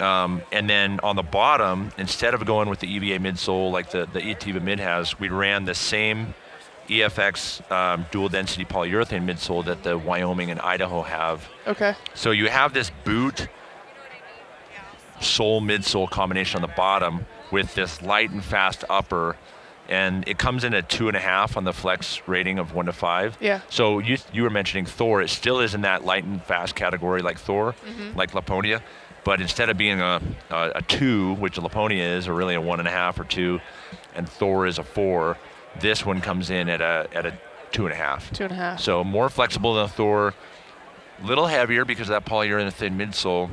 Um, 0.00 0.40
and 0.50 0.68
then 0.70 0.98
on 1.02 1.14
the 1.16 1.22
bottom, 1.22 1.92
instead 1.98 2.32
of 2.32 2.46
going 2.46 2.70
with 2.70 2.78
the 2.80 2.88
EVA 2.90 3.18
midsole 3.18 3.70
like 3.70 3.90
the, 3.90 4.08
the 4.10 4.20
Attiva 4.20 4.62
mid 4.62 4.80
has, 4.80 5.20
we 5.20 5.28
ran 5.28 5.66
the 5.66 5.74
same 5.74 6.32
EFX 6.90 7.70
um, 7.70 8.06
dual 8.10 8.28
density 8.28 8.64
polyurethane 8.64 9.24
midsole 9.24 9.64
that 9.64 9.82
the 9.82 9.96
Wyoming 9.96 10.50
and 10.50 10.60
Idaho 10.60 11.02
have. 11.02 11.48
Okay. 11.66 11.94
So 12.14 12.30
you 12.32 12.48
have 12.48 12.72
this 12.74 12.90
boot 13.04 13.48
sole 15.20 15.60
midsole 15.60 16.08
combination 16.10 16.62
on 16.62 16.68
the 16.68 16.74
bottom 16.74 17.26
with 17.50 17.74
this 17.74 18.02
light 18.02 18.30
and 18.30 18.42
fast 18.42 18.84
upper. 18.88 19.36
And 19.88 20.26
it 20.28 20.38
comes 20.38 20.62
in 20.62 20.72
at 20.72 20.88
two 20.88 21.08
and 21.08 21.16
a 21.16 21.20
half 21.20 21.56
on 21.56 21.64
the 21.64 21.72
flex 21.72 22.20
rating 22.26 22.58
of 22.58 22.74
one 22.74 22.86
to 22.86 22.92
five. 22.92 23.36
Yeah. 23.40 23.60
So 23.68 23.98
you 23.98 24.18
you 24.32 24.42
were 24.44 24.50
mentioning 24.50 24.86
Thor. 24.86 25.20
It 25.20 25.30
still 25.30 25.58
is 25.60 25.74
in 25.74 25.80
that 25.82 26.04
light 26.04 26.24
and 26.24 26.42
fast 26.44 26.74
category 26.76 27.22
like 27.22 27.38
Thor, 27.38 27.74
like 28.14 28.30
Lapponia, 28.30 28.82
but 29.24 29.40
instead 29.40 29.68
of 29.68 29.76
being 29.76 30.00
a, 30.00 30.20
a 30.50 30.72
a 30.76 30.82
two, 30.82 31.34
which 31.34 31.56
Lapponia 31.56 32.16
is, 32.16 32.28
or 32.28 32.34
really 32.34 32.54
a 32.54 32.60
one 32.60 32.78
and 32.78 32.86
a 32.86 32.92
half 32.92 33.18
or 33.18 33.24
two, 33.24 33.58
and 34.14 34.28
Thor 34.28 34.64
is 34.66 34.78
a 34.78 34.84
four, 34.84 35.36
this 35.78 36.04
one 36.04 36.20
comes 36.20 36.50
in 36.50 36.68
at 36.68 36.80
a 36.80 37.06
at 37.14 37.26
a 37.26 37.32
two 37.72 37.86
and 37.86 37.92
a 37.92 37.96
half. 37.96 38.32
Two 38.32 38.44
and 38.44 38.52
a 38.52 38.56
half. 38.56 38.80
So 38.80 39.04
more 39.04 39.28
flexible 39.28 39.74
than 39.74 39.84
a 39.84 39.88
Thor, 39.88 40.34
A 41.22 41.26
little 41.26 41.46
heavier 41.46 41.84
because 41.84 42.08
of 42.08 42.14
that 42.14 42.24
polyurethane 42.24 42.72
thin 42.72 42.98
midsole, 42.98 43.50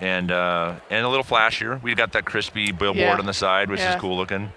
and 0.00 0.30
uh, 0.30 0.74
and 0.90 1.04
a 1.06 1.08
little 1.08 1.24
flashier. 1.24 1.80
We've 1.82 1.96
got 1.96 2.12
that 2.12 2.24
Crispi 2.24 2.76
billboard 2.76 2.96
Yeah. 2.98 3.18
on 3.18 3.26
the 3.26 3.32
side, 3.34 3.70
which 3.70 3.80
Yeah. 3.80 3.94
is 3.94 4.00
cool 4.00 4.16
looking. 4.16 4.52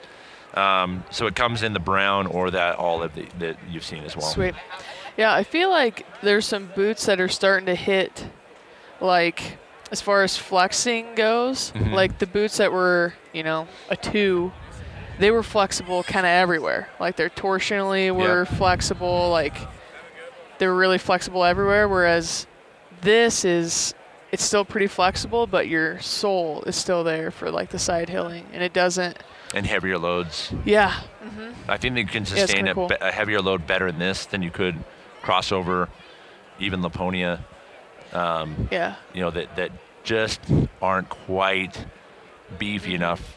Um, 0.55 1.03
so 1.11 1.27
it 1.27 1.35
comes 1.35 1.61
in 1.61 1.73
the 1.73 1.79
brown 1.79 2.25
or 2.25 2.49
that 2.51 2.77
olive 2.77 3.13
that, 3.15 3.39
that 3.39 3.57
you've 3.69 3.83
seen 3.85 4.03
as 4.03 4.15
well. 4.17 4.25
Sweet. 4.25 4.55
Yeah, 5.15 5.31
I 5.33 5.43
feel 5.43 5.69
like 5.69 6.05
there's 6.23 6.45
some 6.47 6.71
boots 6.75 7.05
that 7.05 7.19
are 7.21 7.27
starting 7.27 7.67
to 7.67 7.75
hit, 7.75 8.27
like, 8.99 9.57
as 9.91 10.01
far 10.01 10.23
as 10.23 10.35
flexing 10.37 11.13
goes, 11.15 11.71
Mhm. 11.75 11.91
like 11.93 12.17
the 12.19 12.25
boots 12.27 12.57
that 12.57 12.71
were, 12.71 13.13
you 13.33 13.43
know, 13.43 13.67
a 13.89 13.95
two, 13.95 14.51
they 15.19 15.31
were 15.31 15.43
flexible 15.43 16.03
kind 16.03 16.25
of 16.25 16.29
everywhere. 16.31 16.89
Like, 16.99 17.15
they're 17.15 17.29
torsionally 17.29 18.13
were 18.15 18.45
flexible, 18.45 19.29
like, 19.29 19.55
they 20.59 20.67
were 20.67 20.75
really 20.75 20.97
flexible 20.97 21.43
everywhere. 21.43 21.87
Whereas 21.87 22.47
this 23.01 23.45
is, 23.45 23.93
it's 24.31 24.43
still 24.43 24.65
pretty 24.65 24.87
flexible, 24.87 25.47
but 25.47 25.67
your 25.67 25.99
sole 26.01 26.63
is 26.63 26.75
still 26.75 27.03
there 27.03 27.31
for, 27.31 27.49
like, 27.51 27.69
the 27.69 27.79
side 27.79 28.09
hilling. 28.09 28.45
And 28.53 28.61
it 28.63 28.73
doesn't, 28.73 29.17
And 29.53 29.65
heavier 29.65 29.97
loads. 29.97 30.51
yeah. 30.65 31.01
I 31.67 31.77
think 31.77 31.95
that 31.95 32.01
you 32.01 32.07
can 32.07 32.25
sustain 32.25 32.57
kinda 32.65 32.71
a, 32.71 32.73
cool. 32.73 32.87
be- 32.87 32.95
a 33.01 33.11
heavier 33.11 33.41
load 33.41 33.67
better 33.67 33.87
in 33.87 33.99
this 33.99 34.25
than 34.25 34.41
you 34.41 34.49
could 34.51 34.75
crossover, 35.23 35.87
even 36.59 36.81
Lapponia. 36.81 37.39
Um, 38.13 38.67
Yeah. 38.71 38.95
you 39.13 39.21
know 39.21 39.31
that 39.31 39.55
that 39.57 39.71
just 40.03 40.39
aren't 40.81 41.09
quite 41.09 41.85
beefy 42.57 42.95
enough 42.95 43.35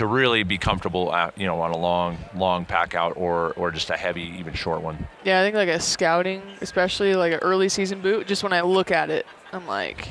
to 0.00 0.06
really 0.06 0.42
be 0.44 0.56
comfortable 0.56 1.12
at, 1.14 1.36
you 1.38 1.44
know 1.46 1.60
on 1.60 1.70
a 1.72 1.76
long 1.76 2.16
long 2.34 2.64
pack 2.64 2.94
out 2.94 3.12
or 3.16 3.52
or 3.52 3.70
just 3.70 3.90
a 3.90 3.96
heavy 3.98 4.34
even 4.38 4.54
short 4.54 4.80
one 4.80 5.06
Yeah, 5.24 5.40
I 5.40 5.44
think 5.44 5.54
like 5.54 5.68
a 5.68 5.78
scouting, 5.78 6.40
especially 6.62 7.14
like 7.14 7.34
an 7.34 7.38
early 7.40 7.68
season 7.68 8.00
boot. 8.00 8.26
Just 8.26 8.42
when 8.42 8.54
I 8.54 8.62
look 8.62 8.90
at 8.90 9.10
it, 9.10 9.26
I'm 9.52 9.66
like, 9.66 10.08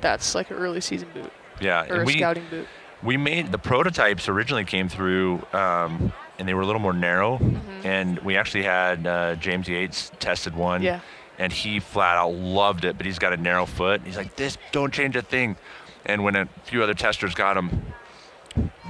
that's 0.00 0.36
like 0.36 0.50
an 0.52 0.56
early 0.58 0.80
season 0.80 1.08
boot 1.12 1.32
yeah 1.60 1.86
or 1.90 2.02
a 2.02 2.04
we 2.04 2.12
scouting 2.14 2.44
boot. 2.50 2.66
we 3.02 3.16
made 3.16 3.50
the 3.52 3.58
prototypes 3.58 4.28
originally 4.28 4.64
came 4.64 4.88
through 4.88 5.42
um, 5.52 6.12
and 6.38 6.48
they 6.48 6.54
were 6.54 6.62
a 6.62 6.66
little 6.66 6.80
more 6.80 6.92
narrow 6.92 7.38
and 7.84 8.18
we 8.20 8.36
actually 8.36 8.62
had 8.64 9.06
uh, 9.06 9.34
james 9.36 9.68
yates 9.68 10.10
tested 10.18 10.54
one 10.56 10.80
Mm-hmm. 10.80 10.86
Yeah. 10.86 11.00
and 11.38 11.52
he 11.52 11.78
flat 11.78 12.16
out 12.16 12.32
loved 12.32 12.84
it 12.84 12.96
but 12.96 13.06
he's 13.06 13.18
got 13.18 13.32
a 13.32 13.36
narrow 13.36 13.66
foot 13.66 14.00
he's 14.04 14.16
like 14.16 14.34
this 14.36 14.56
don't 14.72 14.92
change 14.92 15.14
a 15.14 15.22
thing 15.22 15.56
and 16.04 16.24
when 16.24 16.34
a 16.36 16.46
few 16.64 16.82
other 16.82 16.94
testers 16.94 17.34
got 17.34 17.56
him 17.56 17.68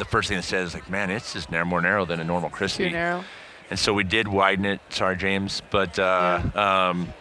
the 0.02 0.10
first 0.10 0.28
thing 0.28 0.38
it 0.38 0.42
says 0.42 0.68
is 0.68 0.74
like 0.74 0.90
man 0.90 1.10
it's 1.10 1.32
just 1.32 1.50
narrow, 1.50 1.64
more 1.64 1.80
narrow 1.80 2.04
than 2.04 2.18
a 2.20 2.24
normal 2.24 2.50
Too 2.50 2.90
narrow. 2.90 3.24
and 3.70 3.78
so 3.78 3.94
we 3.94 4.02
did 4.04 4.26
widen 4.28 4.64
it. 4.64 4.80
Sorry, 4.90 5.16
James, 5.16 5.62
but 5.70 5.98
uh, 5.98 6.40
um, 6.54 7.12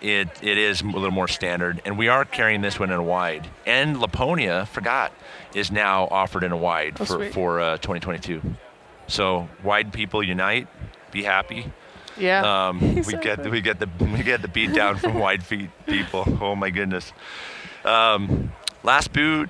it 0.00 0.28
it 0.42 0.58
is 0.58 0.82
a 0.82 0.86
little 0.86 1.10
more 1.12 1.28
standard, 1.28 1.80
and 1.84 1.96
we 1.96 2.08
are 2.08 2.24
carrying 2.24 2.60
this 2.60 2.78
one 2.80 2.90
in 2.90 2.98
a 2.98 3.02
wide. 3.02 3.48
And 3.66 3.96
Lapponia, 3.96 4.66
forgot, 4.66 5.12
is 5.54 5.70
now 5.70 6.08
offered 6.10 6.42
in 6.42 6.52
a 6.52 6.56
wide 6.56 6.94
Oh, 7.00 7.04
for 7.04 7.14
sweet. 7.14 7.32
for 7.32 7.60
uh, 7.60 7.76
2022. 7.78 8.42
So 9.06 9.48
wide 9.62 9.92
people 9.92 10.22
unite, 10.22 10.66
be 11.12 11.22
happy. 11.22 11.72
Yeah. 12.16 12.68
Um, 12.68 12.80
we 13.06 13.14
get 13.16 13.48
we 13.50 13.60
get 13.60 13.78
the 13.78 13.88
we 14.00 14.22
get 14.22 14.42
the 14.42 14.48
beat 14.48 14.72
down 14.74 14.96
from 14.96 15.14
wide 15.14 15.42
feet 15.50 15.70
people. 15.86 16.24
Oh 16.40 16.54
my 16.56 16.70
goodness. 16.70 17.12
Um, 17.84 18.52
last 18.82 19.12
boot 19.12 19.48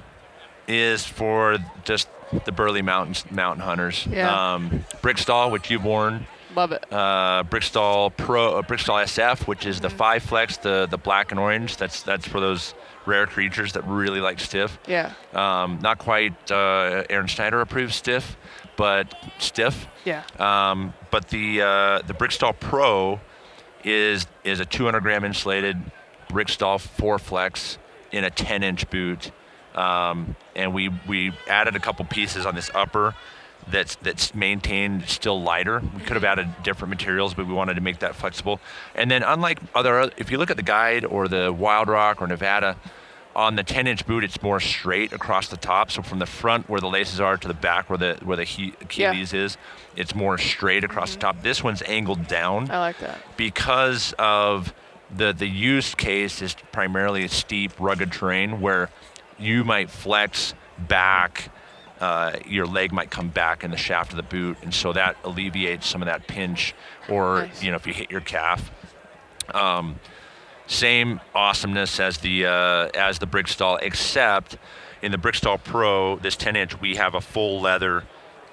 is 0.67 1.05
for 1.05 1.59
just 1.85 2.09
the 2.45 2.53
Burley 2.53 2.83
Mountains 2.83 3.25
mountain 3.31 3.63
hunters. 3.65 4.07
Yeah. 4.11 4.55
Um, 4.55 4.85
Briksdal, 5.03 5.51
which 5.51 5.71
you've 5.71 5.85
worn 5.85 6.27
Love 6.57 6.73
it. 6.73 6.85
uh, 6.93 7.45
Briksdal 7.45 8.17
Pro, 8.17 8.59
uh, 8.59 8.63
Briksdal 8.63 9.03
SF, 9.05 9.47
which 9.47 9.67
is 9.67 9.81
the 9.81 9.89
Mm-hmm. 9.89 9.97
five 9.97 10.23
flex, 10.23 10.57
the 10.59 10.87
the 10.91 10.99
black 10.99 11.31
and 11.31 11.41
orange. 11.41 11.77
That's 11.77 12.03
that's 12.03 12.27
for 12.27 12.41
those 12.41 12.75
rare 13.07 13.27
creatures 13.27 13.73
that 13.75 13.85
really 13.87 14.21
like 14.21 14.41
stiff. 14.41 14.79
Yeah. 14.89 15.13
Um, 15.35 15.79
not 15.83 15.99
quite 15.99 16.33
uh, 16.51 17.05
Aaron 17.11 17.27
Schneider 17.27 17.61
approved 17.61 17.93
stiff, 17.93 18.37
but 18.77 19.15
stiff. 19.39 19.87
Yeah. 20.05 20.23
Um, 20.39 20.95
but 21.11 21.29
the 21.29 21.61
uh, 21.63 22.03
the 22.07 22.15
Briksdal 22.15 22.59
Pro 22.61 23.21
is 23.85 24.27
is 24.45 24.61
a 24.61 24.65
200 24.65 25.01
gram 25.01 25.25
insulated 25.25 25.77
Briksdal 26.31 26.81
four 26.81 27.19
flex 27.19 27.79
in 28.13 28.25
a 28.25 28.31
10 28.31 28.63
inch 28.63 28.89
boot, 28.91 29.33
um, 29.75 30.37
and 30.55 30.73
we 30.75 30.91
we 31.09 31.33
added 31.49 31.77
a 31.77 31.81
couple 31.81 32.05
pieces 32.05 32.47
on 32.47 32.55
this 32.55 32.71
upper 32.75 33.15
that's 33.71 33.97
that's 33.97 34.35
maintained 34.35 35.07
still 35.09 35.41
lighter. 35.43 35.81
We 35.95 36.01
could 36.03 36.17
have 36.17 36.25
added 36.25 36.49
different 36.63 36.91
materials, 36.91 37.35
but 37.35 37.47
we 37.47 37.55
wanted 37.55 37.75
to 37.75 37.81
make 37.81 37.99
that 38.01 38.15
flexible. 38.15 38.61
And 38.95 39.11
then 39.11 39.23
unlike 39.23 39.59
other, 39.75 40.11
if 40.17 40.31
you 40.31 40.39
look 40.39 40.51
at 40.51 40.57
the 40.57 40.63
guide 40.63 41.05
or 41.05 41.29
the 41.29 41.53
Wild 41.53 41.89
Rock 41.89 42.21
or 42.23 42.27
Nevada. 42.27 42.77
On 43.37 43.57
the 43.57 43.65
10-inch 43.65 44.07
boot, 44.07 44.23
it's 44.23 44.41
more 44.45 44.61
straight 44.61 45.13
across 45.13 45.49
the 45.49 45.57
top. 45.57 45.91
So 45.91 46.03
from 46.03 46.21
the 46.21 46.27
front 46.27 46.69
where 46.69 46.79
the 46.79 46.87
laces 46.87 47.19
are 47.19 47.37
to 47.37 47.49
the 47.49 47.53
back 47.53 47.91
where 47.91 47.99
the 47.99 48.17
where 48.23 48.37
the 48.37 48.45
he- 48.45 48.75
Achilles 48.81 49.33
is, 49.33 49.57
it's 49.97 50.15
more 50.15 50.39
straight 50.39 50.85
across 50.85 51.15
the 51.15 51.19
top. 51.21 51.43
This 51.43 51.61
one's 51.61 51.83
angled 51.83 52.29
down 52.29 52.71
I 52.71 52.79
like 52.79 52.99
that. 53.01 53.19
because 53.37 54.15
of 54.21 54.73
the 55.13 55.33
the 55.33 55.49
use 55.49 55.97
case 55.97 56.41
is 56.43 56.55
primarily 56.71 57.25
a 57.25 57.29
steep, 57.29 57.73
rugged 57.81 58.13
terrain 58.13 58.61
where 58.61 58.89
you 59.39 59.65
might 59.65 59.91
flex 59.91 60.55
back, 60.79 61.51
uh, 62.01 62.33
your 62.47 62.67
leg 62.67 62.93
might 62.93 63.11
come 63.11 63.29
back 63.29 63.65
in 63.65 63.71
the 63.71 63.77
shaft 63.77 64.11
of 64.13 64.17
the 64.17 64.23
boot, 64.23 64.57
and 64.63 64.75
so 64.75 64.93
that 64.93 65.17
alleviates 65.25 65.87
some 65.87 66.03
of 66.03 66.07
that 66.07 66.27
pinch, 66.27 66.75
or 67.09 67.43
Nice. 67.43 67.63
you 67.63 67.71
know 67.71 67.77
if 67.77 67.87
you 67.87 67.93
hit 67.95 68.11
your 68.11 68.21
calf. 68.21 68.71
Um, 69.53 70.01
same 70.67 71.21
awesomeness 71.35 72.01
as 72.01 72.19
the 72.19 72.47
uh, 72.47 72.89
as 72.95 73.19
the 73.19 73.27
Briksdal, 73.27 73.79
except 73.83 74.57
in 75.03 75.13
the 75.13 75.19
Briksdal 75.19 75.63
Pro, 75.63 76.17
this 76.17 76.35
10 76.37 76.57
inch, 76.57 76.81
we 76.81 76.97
have 76.97 77.15
a 77.15 77.21
full 77.21 77.61
leather 77.61 78.05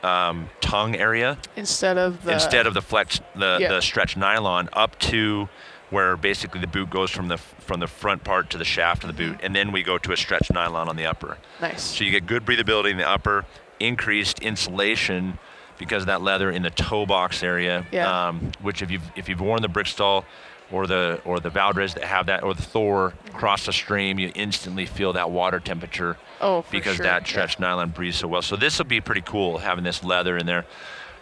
um, 0.03 0.49
tongue 0.59 0.95
area 0.95 1.37
Instead 1.55 1.97
of 1.97 2.23
the. 2.25 2.33
instead 2.33 2.67
of 2.67 2.73
the 2.73 2.81
flex 2.81 3.21
the, 3.35 3.57
Yeah. 3.61 3.69
the 3.69 3.81
stretch 3.81 4.17
nylon 4.17 4.67
up 4.73 4.99
to 4.99 5.47
where 5.91 6.17
basically 6.17 6.59
the 6.59 6.67
boot 6.67 6.89
goes 6.89 7.11
from 7.11 7.27
the 7.27 7.37
from 7.37 7.79
the 7.79 7.87
front 7.87 8.23
part 8.23 8.49
to 8.49 8.57
the 8.57 8.65
shaft 8.65 9.03
of 9.03 9.07
the 9.07 9.13
boot 9.13 9.39
and 9.43 9.55
then 9.55 9.71
we 9.71 9.83
go 9.83 9.97
to 9.99 10.11
a 10.11 10.17
stretch 10.17 10.49
nylon 10.51 10.89
on 10.89 10.95
the 10.95 11.05
upper 11.05 11.37
Nice. 11.61 11.83
so 11.83 12.03
you 12.03 12.09
get 12.11 12.25
good 12.25 12.43
breathability 12.45 12.91
in 12.91 12.97
the 12.97 13.07
upper 13.07 13.45
increased 13.79 14.39
insulation 14.39 15.37
because 15.77 16.03
of 16.03 16.07
that 16.07 16.21
leather 16.21 16.51
in 16.51 16.61
the 16.61 16.69
toe 16.69 17.05
box 17.07 17.41
area. 17.41 17.85
Yeah. 17.91 18.27
Um, 18.27 18.51
which 18.61 18.81
if 18.83 18.91
you've 18.91 19.01
if 19.15 19.27
you've 19.27 19.41
worn 19.41 19.61
the 19.63 19.67
Briksdal 19.67 20.23
or 20.71 20.85
the 20.85 21.19
or 21.25 21.39
the 21.39 21.49
Valdres 21.49 21.95
that 21.95 22.03
have 22.03 22.27
that 22.27 22.43
or 22.43 22.53
the 22.53 22.61
Thor 22.61 23.13
across 23.29 23.65
the 23.65 23.73
stream, 23.73 24.19
you 24.19 24.31
instantly 24.35 24.85
feel 24.85 25.13
that 25.13 25.31
water 25.31 25.59
temperature 25.59 26.17
Oh, 26.39 26.61
for 26.61 26.71
because 26.71 26.97
sure. 26.97 27.05
that 27.05 27.31
Yeah. 27.33 27.47
nylon 27.57 27.89
breathes 27.89 28.17
so 28.17 28.27
well. 28.27 28.43
So 28.43 28.55
this 28.55 28.77
will 28.77 28.85
be 28.85 29.01
pretty 29.01 29.21
cool 29.21 29.57
having 29.57 29.83
this 29.83 30.03
leather 30.03 30.37
in 30.37 30.45
there. 30.45 30.65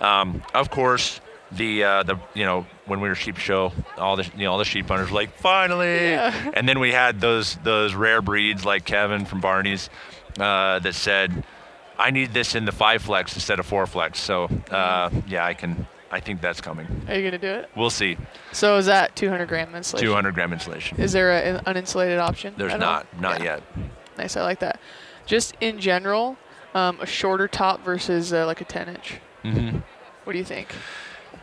Um, 0.01 0.43
of 0.53 0.69
course, 0.69 1.21
the 1.51 1.83
uh, 1.83 2.03
the 2.03 2.17
you 2.33 2.45
know 2.45 2.65
when 2.85 3.01
we 3.01 3.09
were 3.09 3.15
sheep 3.15 3.37
show, 3.37 3.71
all 3.97 4.15
the 4.15 4.23
you 4.35 4.43
know 4.43 4.51
all 4.51 4.57
the 4.57 4.65
sheep 4.65 4.87
hunters 4.87 5.09
were 5.09 5.15
like 5.15 5.35
finally, 5.37 6.09
Yeah. 6.11 6.51
and 6.53 6.67
then 6.67 6.79
we 6.79 6.91
had 6.91 7.19
those 7.21 7.55
those 7.63 7.93
rare 7.95 8.21
breeds 8.21 8.65
like 8.65 8.85
Kevin 8.85 9.25
from 9.25 9.41
Barney's 9.41 9.89
uh, 10.39 10.79
that 10.79 10.93
said, 10.95 11.43
I 11.97 12.11
need 12.11 12.33
this 12.33 12.55
in 12.55 12.65
the 12.65 12.71
five 12.71 13.01
flex 13.01 13.33
instead 13.35 13.59
of 13.59 13.65
four 13.65 13.85
flex. 13.87 14.19
So 14.19 14.45
uh, 14.71 15.09
yeah, 15.27 15.45
I 15.45 15.53
can. 15.53 15.87
I 16.11 16.19
think 16.19 16.41
that's 16.41 16.59
coming. 16.59 16.87
Are 17.07 17.13
you 17.15 17.23
gonna 17.23 17.37
do 17.37 17.47
it? 17.47 17.69
We'll 17.75 17.91
see. 17.91 18.17
So 18.51 18.77
is 18.77 18.87
that 18.87 19.15
200 19.15 19.45
gram 19.47 19.75
insulation? 19.75 20.07
200 20.07 20.33
gram 20.33 20.51
insulation. 20.53 20.99
Is 20.99 21.11
there 21.11 21.31
an 21.31 21.63
uninsulated 21.65 22.19
option? 22.19 22.55
There's 22.57 22.73
at 22.73 22.81
all? 22.81 22.93
not, 22.93 23.21
not 23.21 23.39
Yeah. 23.43 23.45
yet. 23.57 23.63
Nice, 24.17 24.35
I 24.35 24.41
like 24.41 24.57
that. 24.61 24.79
Just 25.27 25.53
in 25.61 25.79
general, 25.79 26.35
um, 26.73 26.97
a 26.99 27.05
shorter 27.05 27.47
top 27.47 27.85
versus 27.85 28.33
uh, 28.33 28.47
like 28.47 28.59
a 28.59 28.65
10 28.65 28.89
inch. 28.89 29.19
hmm 29.43 29.77
What 30.23 30.33
do 30.33 30.39
you 30.39 30.43
think? 30.45 30.69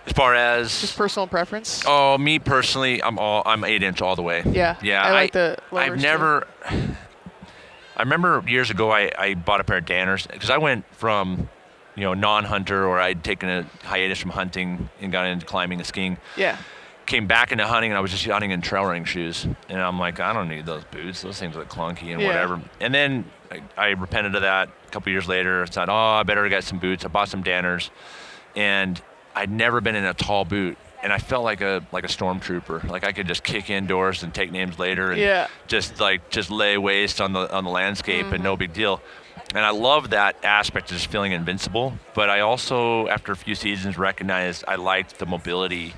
As 0.07 0.13
far 0.13 0.35
as 0.35 0.81
Just 0.81 0.97
personal 0.97 1.27
preference. 1.27 1.83
Oh, 1.87 2.17
me 2.17 2.39
personally, 2.39 3.03
I'm 3.03 3.19
all 3.19 3.43
I'm 3.45 3.65
eight 3.65 3.83
inch 3.83 4.01
all 4.01 4.15
the 4.17 4.23
way. 4.23 4.43
yeah. 4.47 4.77
Yeah, 4.83 5.03
I 5.03 5.11
like 5.13 5.33
the. 5.33 5.57
I've 5.73 5.89
lowers, 5.89 6.01
too. 6.01 6.07
never. 6.07 6.47
I 7.97 8.03
remember 8.03 8.45
years 8.47 8.71
ago 8.71 8.91
I, 8.91 9.11
I 9.19 9.35
bought 9.35 9.61
a 9.61 9.65
pair 9.65 9.79
of 9.79 9.85
Danners 9.87 10.29
because 10.31 10.51
I 10.51 10.59
went 10.59 10.85
from, 10.95 11.49
you 11.95 12.03
know, 12.03 12.13
non-hunter 12.15 12.87
or 12.87 13.01
I'd 13.01 13.25
taken 13.25 13.49
a 13.49 13.63
hiatus 13.85 14.19
from 14.19 14.31
hunting 14.33 14.91
and 15.01 15.11
got 15.11 15.27
into 15.27 15.47
climbing 15.47 15.79
and 15.79 15.87
skiing. 15.87 16.19
Yeah. 16.37 16.59
Came 17.07 17.27
back 17.27 17.53
into 17.53 17.67
hunting 17.67 17.91
and 17.93 17.97
I 17.99 18.01
was 18.01 18.11
just 18.11 18.25
hunting 18.27 18.51
in 18.51 18.61
trail 18.61 18.85
running 18.85 19.05
shoes 19.05 19.47
and 19.69 19.81
I'm 19.81 19.99
like 19.99 20.21
I 20.21 20.33
don't 20.33 20.49
need 20.49 20.67
those 20.67 20.85
boots. 20.85 21.23
Those 21.23 21.39
things 21.41 21.57
look 21.57 21.69
clunky 21.69 22.13
and 22.13 22.21
Yeah. 22.21 22.27
whatever. 22.27 22.61
And 22.81 22.93
then 22.95 23.31
I, 23.51 23.63
I 23.77 23.89
repented 23.91 24.35
of 24.35 24.43
that 24.43 24.69
a 24.87 24.91
couple 24.91 25.11
years 25.11 25.27
later. 25.27 25.63
I 25.63 25.67
thought, 25.67 25.89
oh, 25.89 25.95
I 25.95 26.23
better 26.25 26.47
get 26.49 26.65
some 26.65 26.79
boots. 26.79 27.05
I 27.05 27.09
bought 27.09 27.29
some 27.29 27.43
Danners, 27.43 27.91
and 28.55 29.01
I'd 29.37 29.51
never 29.51 29.81
been 29.81 29.95
in 29.95 30.05
a 30.05 30.15
tall 30.15 30.45
boot. 30.45 30.77
And 31.03 31.13
I 31.13 31.19
felt 31.19 31.45
like 31.45 31.61
a 31.61 31.85
like 31.93 32.03
a 32.05 32.09
stormtrooper. 32.09 32.89
Like 32.91 33.05
I 33.05 33.13
could 33.13 33.29
just 33.29 33.45
kick 33.45 33.71
indoors 33.71 34.25
and 34.25 34.35
take 34.35 34.51
names 34.51 34.79
later 34.79 35.13
and 35.13 35.21
Yeah. 35.21 35.47
just 35.69 36.01
like 36.01 36.31
just 36.31 36.51
lay 36.51 36.77
waste 36.79 37.21
on 37.21 37.33
the 37.33 37.53
on 37.55 37.63
the 37.65 37.71
landscape 37.71 38.25
and 38.27 38.35
Mm-hmm. 38.37 38.43
no 38.43 38.57
big 38.57 38.73
deal. 38.73 39.01
And 39.55 39.65
I 39.65 39.71
love 39.71 40.11
that 40.11 40.35
aspect 40.45 40.91
of 40.91 40.97
just 40.97 41.09
feeling 41.09 41.31
invincible. 41.33 41.97
But 42.15 42.29
I 42.31 42.41
also, 42.41 43.07
after 43.07 43.31
a 43.31 43.37
few 43.37 43.55
seasons, 43.55 43.97
recognized 43.97 44.65
I 44.67 44.75
liked 44.77 45.19
the 45.21 45.27
mobility, 45.27 45.95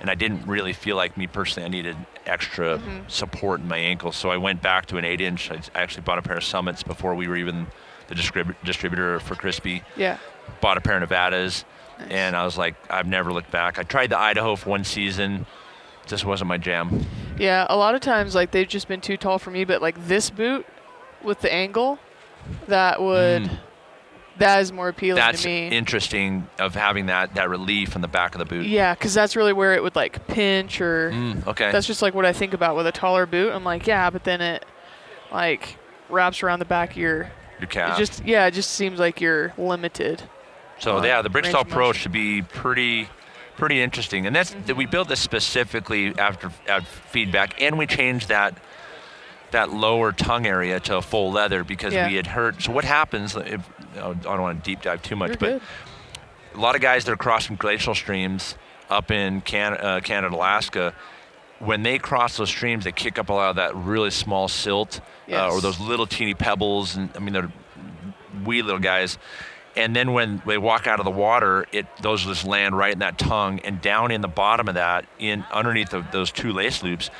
and 0.00 0.10
I 0.10 0.16
didn't 0.16 0.46
really 0.48 0.72
feel 0.72 0.96
like 0.96 1.16
me 1.16 1.28
personally 1.28 1.66
I 1.66 1.68
needed 1.68 1.96
extra 2.26 2.78
Mm-hmm. 2.78 3.08
support 3.08 3.60
in 3.60 3.68
my 3.68 3.76
ankle. 3.78 4.10
So 4.10 4.30
I 4.30 4.38
went 4.38 4.60
back 4.62 4.86
to 4.86 4.96
an 4.96 5.04
eight 5.04 5.20
inch. 5.20 5.50
I 5.52 5.60
actually 5.76 6.02
bought 6.02 6.18
a 6.18 6.22
pair 6.22 6.38
of 6.38 6.42
Summits 6.44 6.82
before 6.82 7.14
we 7.14 7.28
were 7.28 7.36
even 7.36 7.68
the 8.08 8.14
distrib- 8.16 8.56
distributor 8.64 9.20
for 9.20 9.36
Crispi. 9.36 9.82
Yeah. 9.96 10.16
Bought 10.60 10.78
a 10.78 10.80
pair 10.80 10.94
of 10.96 11.00
Nevadas. 11.02 11.64
And 12.08 12.36
I 12.36 12.44
was 12.44 12.56
like, 12.56 12.76
I've 12.90 13.06
never 13.06 13.32
looked 13.32 13.50
back. 13.50 13.78
I 13.78 13.82
tried 13.82 14.10
the 14.10 14.18
Idaho 14.18 14.56
for 14.56 14.70
one 14.70 14.84
season. 14.84 15.46
Just 16.06 16.24
wasn't 16.24 16.48
my 16.48 16.58
jam. 16.58 17.04
Yeah. 17.38 17.66
A 17.68 17.76
lot 17.76 17.94
of 17.94 18.00
times, 18.00 18.34
like 18.34 18.50
they've 18.50 18.68
just 18.68 18.88
been 18.88 19.00
too 19.00 19.16
tall 19.16 19.38
for 19.38 19.50
me. 19.50 19.64
But 19.64 19.82
like 19.82 20.06
this 20.06 20.30
boot, 20.30 20.66
with 21.22 21.40
the 21.40 21.52
angle, 21.52 21.98
that 22.66 23.00
would. 23.00 23.42
Mm. 23.42 23.58
That 24.38 24.60
is 24.60 24.70
more 24.70 24.88
appealing 24.88 25.16
That's 25.16 25.42
to 25.42 25.48
me. 25.48 25.66
interesting 25.66 26.46
of 26.60 26.76
having 26.76 27.06
that 27.06 27.34
that 27.34 27.48
relief 27.48 27.96
on 27.96 28.02
the 28.02 28.08
back 28.08 28.36
of 28.36 28.38
the 28.38 28.44
boot. 28.44 28.66
yeah, 28.66 28.94
because 28.94 29.12
that's 29.12 29.34
really 29.34 29.52
where 29.52 29.74
it 29.74 29.82
would 29.82 29.96
like 29.96 30.28
pinch 30.28 30.80
or. 30.80 31.10
Mm, 31.10 31.44
okay. 31.48 31.72
That's 31.72 31.88
just 31.88 32.02
like 32.02 32.14
what 32.14 32.24
I 32.24 32.32
think 32.32 32.54
about 32.54 32.76
with 32.76 32.86
a 32.86 32.92
taller 32.92 33.26
boot. 33.26 33.52
I'm 33.52 33.64
like, 33.64 33.88
yeah, 33.88 34.10
but 34.10 34.22
then 34.22 34.40
it, 34.40 34.64
like, 35.32 35.76
wraps 36.08 36.40
around 36.44 36.60
the 36.60 36.66
back 36.66 36.92
of 36.92 36.96
your. 36.96 37.32
Your 37.58 37.66
calf. 37.66 37.98
It 37.98 37.98
just 37.98 38.24
yeah, 38.24 38.46
it 38.46 38.52
just 38.52 38.70
seems 38.70 39.00
like 39.00 39.20
you're 39.20 39.52
limited. 39.58 40.22
So 40.78 41.04
yeah, 41.04 41.22
the 41.22 41.28
of 41.28 41.68
Pro 41.68 41.86
motion. 41.88 42.00
should 42.02 42.12
be 42.12 42.42
pretty 42.42 43.08
pretty 43.56 43.82
interesting. 43.82 44.26
And 44.26 44.34
that's 44.34 44.54
that 44.66 44.76
we 44.76 44.86
built 44.86 45.08
this 45.08 45.20
specifically 45.20 46.16
after, 46.18 46.52
after 46.68 46.86
feedback, 47.10 47.60
and 47.60 47.76
we 47.76 47.86
changed 47.86 48.28
that 48.28 48.56
that 49.50 49.72
lower 49.72 50.12
tongue 50.12 50.46
area 50.46 50.78
to 50.78 50.96
a 50.98 51.02
full 51.02 51.32
leather 51.32 51.64
because 51.64 51.92
Yeah. 51.94 52.08
we 52.08 52.14
had 52.16 52.26
heard. 52.28 52.62
So 52.62 52.70
what 52.72 52.84
happens? 52.84 53.34
If, 53.34 53.62
I 53.96 54.12
don't 54.12 54.40
want 54.40 54.62
to 54.62 54.70
deep 54.70 54.82
dive 54.82 55.02
too 55.02 55.16
much, 55.16 55.30
You're 55.30 55.36
but 55.38 55.48
good. 55.48 55.62
a 56.54 56.58
lot 56.60 56.74
of 56.74 56.80
guys 56.82 57.04
that 57.06 57.12
are 57.12 57.16
crossing 57.16 57.56
glacial 57.56 57.94
streams 57.94 58.56
up 58.90 59.10
in 59.10 59.40
Can- 59.40 59.76
uh, 59.78 60.00
Canada, 60.04 60.34
Alaska, 60.36 60.94
when 61.60 61.82
they 61.82 61.98
cross 61.98 62.36
those 62.36 62.50
streams, 62.50 62.84
they 62.84 62.92
kick 62.92 63.18
up 63.18 63.30
a 63.30 63.32
lot 63.32 63.50
of 63.50 63.56
that 63.56 63.74
really 63.74 64.10
small 64.10 64.48
silt 64.48 65.00
uh, 65.32 65.50
or 65.50 65.60
those 65.60 65.80
little 65.80 66.06
teeny 66.06 66.34
pebbles, 66.34 66.94
and 66.96 67.08
I 67.16 67.18
mean 67.18 67.32
they're 67.32 67.50
wee 68.44 68.62
little 68.62 68.78
guys. 68.80 69.18
And 69.78 69.94
then 69.94 70.12
when 70.12 70.42
they 70.44 70.58
walk 70.58 70.88
out 70.88 70.98
of 70.98 71.04
the 71.04 71.10
water, 71.12 71.64
it 71.70 71.86
those 72.02 72.24
just 72.24 72.44
land 72.44 72.76
right 72.76 72.92
in 72.92 72.98
that 72.98 73.16
tongue, 73.16 73.60
and 73.60 73.80
down 73.80 74.10
in 74.10 74.22
the 74.22 74.28
bottom 74.28 74.66
of 74.66 74.74
that, 74.74 75.06
in 75.20 75.44
underneath 75.52 75.94
of 75.94 76.10
those 76.10 76.32
two 76.32 76.52
lace 76.52 76.82
loops, 76.82 77.10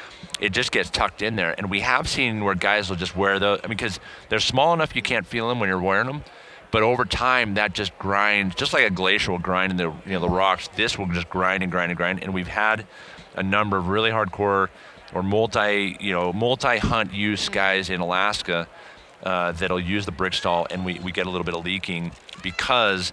it 0.40 0.50
just 0.50 0.72
gets 0.72 0.90
tucked 0.90 1.22
in 1.22 1.36
there. 1.36 1.54
And 1.56 1.70
we 1.70 1.80
have 1.80 2.08
seen 2.08 2.44
where 2.44 2.56
guys 2.56 2.90
will 2.90 2.96
just 2.96 3.16
wear 3.16 3.38
those, 3.38 3.60
I 3.62 3.68
mean, 3.68 3.76
because 3.76 4.00
they're 4.28 4.40
small 4.40 4.74
enough 4.74 4.96
you 4.96 5.02
can't 5.02 5.24
feel 5.24 5.48
them 5.48 5.60
when 5.60 5.68
you're 5.68 5.80
wearing 5.80 6.08
them, 6.08 6.24
but 6.72 6.82
over 6.82 7.04
time 7.04 7.54
that 7.54 7.74
just 7.74 7.96
grinds, 7.96 8.56
just 8.56 8.72
like 8.72 8.84
a 8.84 8.90
glacier 8.90 9.30
will 9.30 9.38
grind 9.38 9.70
in 9.70 9.76
the 9.76 9.92
you 10.04 10.14
know 10.14 10.20
the 10.20 10.28
rocks. 10.28 10.68
This 10.74 10.98
will 10.98 11.06
just 11.06 11.30
grind 11.30 11.62
and 11.62 11.70
grind 11.70 11.92
and 11.92 11.96
grind. 11.96 12.24
And 12.24 12.34
we've 12.34 12.48
had 12.48 12.88
a 13.36 13.42
number 13.44 13.76
of 13.76 13.86
really 13.86 14.10
hardcore 14.10 14.68
or 15.14 15.22
multi 15.22 15.96
you 16.00 16.12
know 16.12 16.32
multi 16.32 16.78
hunt 16.78 17.14
use 17.14 17.48
guys 17.48 17.88
in 17.88 18.00
Alaska 18.00 18.66
uh, 19.22 19.52
that'll 19.52 19.80
use 19.80 20.06
the 20.06 20.12
Briksdal, 20.12 20.66
and 20.70 20.84
we, 20.84 20.98
we 21.00 21.12
get 21.12 21.26
a 21.26 21.30
little 21.30 21.44
bit 21.44 21.54
of 21.54 21.64
leaking 21.64 22.12
because 22.42 23.12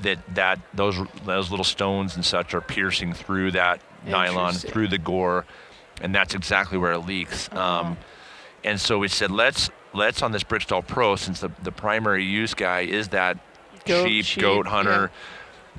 that 0.00 0.18
that 0.34 0.60
those 0.74 0.96
those 1.24 1.50
little 1.50 1.64
stones 1.64 2.14
and 2.14 2.24
such 2.24 2.54
are 2.54 2.60
piercing 2.60 3.12
through 3.12 3.50
that 3.52 3.80
nylon 4.06 4.54
through 4.54 4.88
the 4.88 4.98
gore, 4.98 5.44
and 6.00 6.14
that's 6.14 6.34
exactly 6.34 6.78
where 6.78 6.92
it 6.92 7.00
leaks. 7.00 7.50
Um, 7.52 7.96
and 8.64 8.80
so 8.80 8.98
we 8.98 9.08
said 9.08 9.30
let's 9.30 9.70
let's 9.92 10.22
on 10.22 10.32
this 10.32 10.44
Briksdal 10.44 10.86
Pro 10.86 11.16
since 11.16 11.40
the, 11.40 11.50
the 11.62 11.72
primary 11.72 12.24
use 12.24 12.54
guy 12.54 12.80
is 12.80 13.08
that 13.08 13.38
Goat, 13.84 14.06
sheep, 14.06 14.24
sheep, 14.24 14.42
goat 14.42 14.66
yeah. 14.66 14.72
hunter. 14.72 15.10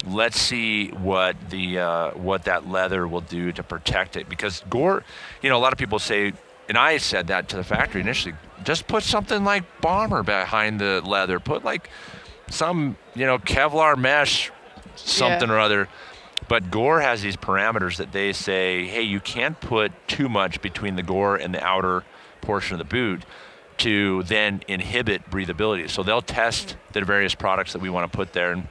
Let's 0.05 0.39
see 0.39 0.89
what 0.89 1.35
the 1.49 1.79
uh, 1.79 2.11
what 2.11 2.45
that 2.45 2.67
leather 2.67 3.07
will 3.07 3.21
do 3.21 3.51
to 3.53 3.63
protect 3.63 4.17
it 4.17 4.27
because 4.27 4.63
gore, 4.69 5.03
you 5.41 5.49
know, 5.49 5.57
a 5.57 5.59
lot 5.61 5.71
of 5.71 5.79
people 5.79 5.99
say, 5.99 6.33
and 6.69 6.77
I 6.77 6.97
said 6.97 7.27
that 7.27 7.49
to 7.49 7.55
the 7.55 7.63
factory 7.63 8.01
initially. 8.01 8.35
Just 8.63 8.87
put 8.87 9.03
something 9.03 9.43
like 9.43 9.63
bomber 9.81 10.23
behind 10.23 10.79
the 10.79 11.01
leather. 11.03 11.39
Put 11.39 11.63
like 11.63 11.89
some 12.49 12.97
you 13.15 13.25
know 13.25 13.37
Kevlar 13.39 13.97
mesh, 13.97 14.51
something 14.95 15.49
Yeah. 15.49 15.55
or 15.55 15.59
other. 15.59 15.89
But 16.49 16.69
Gore 16.71 16.99
has 16.99 17.21
these 17.21 17.37
parameters 17.37 17.97
that 17.97 18.11
they 18.11 18.33
say, 18.33 18.85
hey, 18.85 19.01
you 19.01 19.19
can't 19.21 19.59
put 19.61 19.91
too 20.07 20.27
much 20.27 20.61
between 20.61 20.97
the 20.97 21.03
Gore 21.03 21.37
and 21.37 21.53
the 21.53 21.63
outer 21.63 22.03
portion 22.41 22.73
of 22.73 22.79
the 22.79 22.85
boot 22.85 23.23
to 23.77 24.23
then 24.23 24.61
inhibit 24.67 25.29
breathability. 25.31 25.89
So 25.89 26.03
they'll 26.03 26.21
test 26.21 26.75
the 26.91 27.01
various 27.01 27.33
products 27.33 27.73
that 27.73 27.81
we 27.81 27.89
want 27.89 28.11
to 28.11 28.15
put 28.15 28.33
there. 28.33 28.51
And 28.51 28.67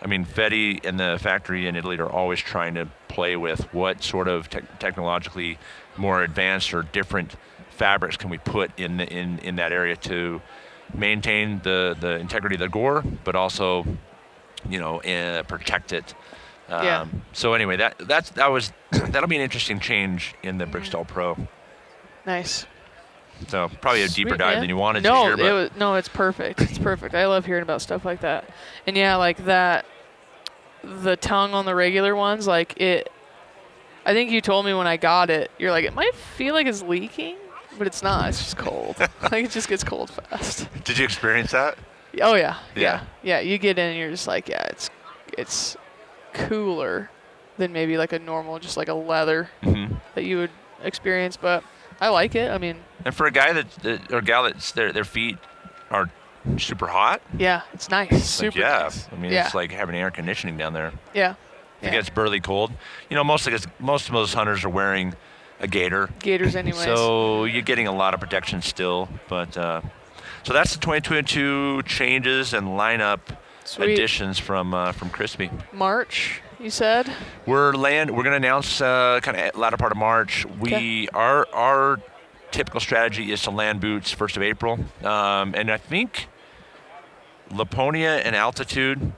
I 0.00 0.06
mean, 0.06 0.24
Fetty 0.24 0.84
and 0.86 0.98
the 0.98 1.18
factory 1.20 1.66
in 1.66 1.74
Italy 1.74 1.98
are 1.98 2.08
always 2.08 2.38
trying 2.38 2.74
to 2.74 2.88
play 3.08 3.36
with 3.36 3.62
what 3.74 4.02
sort 4.04 4.28
of 4.28 4.48
tech 4.48 4.78
technologically 4.78 5.58
more 5.98 6.22
advanced 6.22 6.72
or 6.72 6.82
different 6.82 7.36
fabrics 7.70 8.16
can 8.16 8.30
we 8.30 8.38
put 8.38 8.70
in 8.78 8.96
the, 8.96 9.06
in 9.06 9.38
in 9.40 9.56
that 9.56 9.72
area 9.72 9.96
to 9.96 10.40
maintain 10.94 11.60
the 11.62 11.96
the 12.00 12.16
integrity 12.16 12.56
of 12.56 12.60
the 12.60 12.68
gore, 12.68 13.04
but 13.24 13.34
also, 13.34 13.84
you 14.68 14.78
know, 14.80 15.00
uh, 15.02 15.42
protect 15.44 15.92
it. 15.92 16.14
Um, 16.68 16.84
Yeah. 16.84 17.06
So 17.32 17.54
anyway, 17.54 17.76
that 17.76 17.96
that's 17.98 18.30
that 18.30 18.50
was 18.50 18.72
that'll 18.90 19.28
be 19.28 19.36
an 19.36 19.42
interesting 19.42 19.80
change 19.80 20.34
in 20.42 20.58
the 20.58 20.64
Briksdal 20.66 21.06
Pro. 21.06 21.36
Nice. 22.26 22.66
So 23.46 23.70
probably 23.80 24.02
a 24.02 24.08
deeper 24.08 24.30
Sweet, 24.30 24.38
dive 24.38 24.54
man. 24.54 24.62
than 24.62 24.68
you 24.68 24.76
wanted 24.76 25.04
no, 25.04 25.14
to 25.14 25.20
hear, 25.20 25.36
but 25.36 25.46
it 25.46 25.52
was, 25.52 25.70
no, 25.78 25.94
it's 25.94 26.08
perfect. 26.08 26.60
It's 26.60 26.78
perfect. 26.78 27.14
I 27.14 27.26
love 27.26 27.46
hearing 27.46 27.62
about 27.62 27.80
stuff 27.80 28.04
like 28.04 28.20
that. 28.22 28.50
And 28.86 28.96
yeah, 28.96 29.14
like 29.14 29.44
that, 29.44 29.86
the 30.82 31.16
tongue 31.16 31.54
on 31.54 31.64
the 31.64 31.74
regular 31.74 32.16
ones, 32.16 32.46
like 32.48 32.80
it. 32.80 33.12
I 34.08 34.14
think 34.14 34.30
you 34.30 34.40
told 34.40 34.64
me 34.64 34.72
when 34.72 34.86
I 34.86 34.96
got 34.96 35.28
it, 35.28 35.50
you're 35.58 35.70
like, 35.70 35.84
it 35.84 35.92
might 35.94 36.14
feel 36.14 36.54
like 36.54 36.66
it's 36.66 36.82
leaking, 36.82 37.36
but 37.76 37.86
it's 37.86 38.02
not. 38.02 38.28
It's 38.30 38.38
just 38.38 38.56
cold. 38.56 38.96
like 39.30 39.44
it 39.44 39.50
just 39.50 39.68
gets 39.68 39.84
cold 39.84 40.08
fast. 40.10 40.66
did 40.84 40.96
you 40.98 41.04
experience 41.04 41.50
that? 41.52 41.76
Oh 42.22 42.34
yeah, 42.34 42.56
Yeah. 42.74 42.82
yeah, 42.82 43.02
yeah. 43.22 43.40
You 43.40 43.58
get 43.58 43.78
in, 43.78 43.90
and 43.90 43.98
you're 43.98 44.10
just 44.10 44.26
like, 44.26 44.48
yeah, 44.48 44.62
it's 44.70 44.88
it's 45.36 45.76
cooler 46.32 47.10
than 47.58 47.72
maybe 47.72 47.98
like 47.98 48.12
a 48.12 48.18
normal, 48.18 48.58
just 48.58 48.76
like 48.76 48.88
a 48.88 48.94
leather 48.94 49.50
hmm 49.62 49.86
that 50.14 50.24
you 50.24 50.38
would 50.38 50.50
experience. 50.82 51.36
But 51.36 51.62
I 52.00 52.08
like 52.08 52.34
it. 52.34 52.50
I 52.50 52.58
mean, 52.58 52.76
And 53.04 53.14
for 53.14 53.26
a 53.26 53.30
guy 53.30 53.52
that, 53.52 53.70
that 53.82 54.12
or 54.12 54.20
gal 54.20 54.44
that's 54.44 54.72
their 54.72 54.92
their 54.92 55.04
feet 55.04 55.36
are 55.90 56.08
super 56.56 56.86
hot. 56.86 57.20
Yeah, 57.36 57.62
it's 57.74 57.90
nice. 57.90 58.10
Like, 58.10 58.22
Super 58.22 58.58
yeah, 58.58 58.78
nice. 58.84 59.08
I 59.12 59.16
mean 59.16 59.32
yeah. 59.32 59.44
it's 59.46 59.54
like 59.54 59.70
having 59.70 59.96
air 59.96 60.10
conditioning 60.10 60.56
down 60.56 60.72
there. 60.72 60.92
yeah. 61.14 61.34
If 61.78 61.84
yeah. 61.84 61.88
it 61.90 61.92
gets 61.92 62.10
burly 62.10 62.40
cold, 62.40 62.72
you 63.08 63.14
know, 63.16 63.24
most 63.24 63.46
of 63.46 63.66
most 63.78 64.08
of 64.08 64.14
those 64.14 64.34
hunters 64.34 64.64
are 64.64 64.68
wearing 64.68 65.14
a 65.60 65.66
gator, 65.68 66.08
Gators, 66.20 66.54
anyways. 66.56 66.82
so 66.84 67.44
you're 67.44 67.62
getting 67.62 67.86
a 67.86 67.92
lot 67.94 68.14
of 68.14 68.20
protection 68.20 68.62
still. 68.62 69.08
But 69.28 69.56
uh, 69.56 69.80
so 70.42 70.52
that's 70.52 70.72
the 70.74 70.80
2022 70.80 71.82
changes 71.84 72.54
and 72.54 72.68
lineup 72.68 73.20
Sweet. 73.64 73.90
additions 73.92 74.38
from 74.38 74.74
uh, 74.74 74.92
from 74.92 75.10
Crispi. 75.10 75.50
March, 75.72 76.42
you 76.58 76.70
said. 76.70 77.12
We're 77.46 77.72
land. 77.74 78.10
We're 78.10 78.22
going 78.24 78.40
to 78.40 78.46
announce 78.48 78.80
uh, 78.80 79.20
kind 79.22 79.36
of 79.36 79.56
latter 79.56 79.76
part 79.76 79.92
of 79.92 79.98
March. 79.98 80.46
We 80.58 80.74
Okay. 80.74 81.08
our 81.14 81.46
our 81.52 82.00
typical 82.50 82.80
strategy 82.80 83.30
is 83.30 83.42
to 83.42 83.50
land 83.50 83.80
boots 83.80 84.10
first 84.10 84.36
of 84.36 84.42
April, 84.42 84.78
um, 85.04 85.54
and 85.54 85.70
I 85.70 85.76
think 85.76 86.28
Lapponia 87.50 88.20
and 88.24 88.34
altitude. 88.36 89.12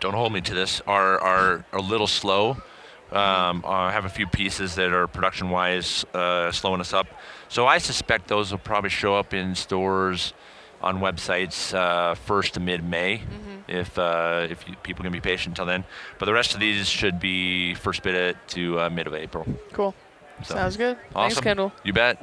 Don't 0.00 0.14
hold 0.14 0.32
me 0.32 0.40
to 0.42 0.54
this. 0.54 0.80
Are 0.86 1.20
are 1.20 1.64
a 1.72 1.80
little 1.80 2.06
slow. 2.06 2.56
Um, 3.12 3.64
I 3.66 3.92
have 3.92 4.04
a 4.06 4.08
few 4.08 4.26
pieces 4.26 4.74
that 4.74 4.92
are 4.92 5.06
production 5.06 5.50
wise 5.50 6.04
uh, 6.14 6.50
slowing 6.50 6.80
us 6.80 6.92
up. 6.92 7.06
So 7.48 7.66
I 7.66 7.78
suspect 7.78 8.26
those 8.26 8.50
will 8.50 8.58
probably 8.58 8.90
show 8.90 9.14
up 9.14 9.32
in 9.32 9.54
stores 9.54 10.32
on 10.82 10.98
websites 10.98 11.72
uh, 11.74 12.14
first 12.14 12.54
to 12.54 12.60
mid 12.60 12.82
May, 12.82 13.22
if 13.68 13.96
uh, 13.98 14.46
if 14.50 14.68
you, 14.68 14.74
people 14.82 15.04
can 15.04 15.12
be 15.12 15.20
patient 15.20 15.52
until 15.52 15.66
then. 15.66 15.84
But 16.18 16.26
the 16.26 16.32
rest 16.32 16.54
of 16.54 16.60
these 16.60 16.88
should 16.88 17.20
be 17.20 17.74
first 17.74 18.02
bid 18.02 18.14
it 18.14 18.36
to 18.48 18.80
uh, 18.80 18.90
mid 18.90 19.06
of 19.06 19.14
April. 19.14 19.46
Cool. 19.72 19.94
So, 20.42 20.54
Sounds 20.54 20.76
good. 20.76 20.96
Awesome. 21.14 21.30
Thanks. 21.30 21.40
Kendall. 21.40 21.72
You 21.84 21.92
bet. 21.92 22.18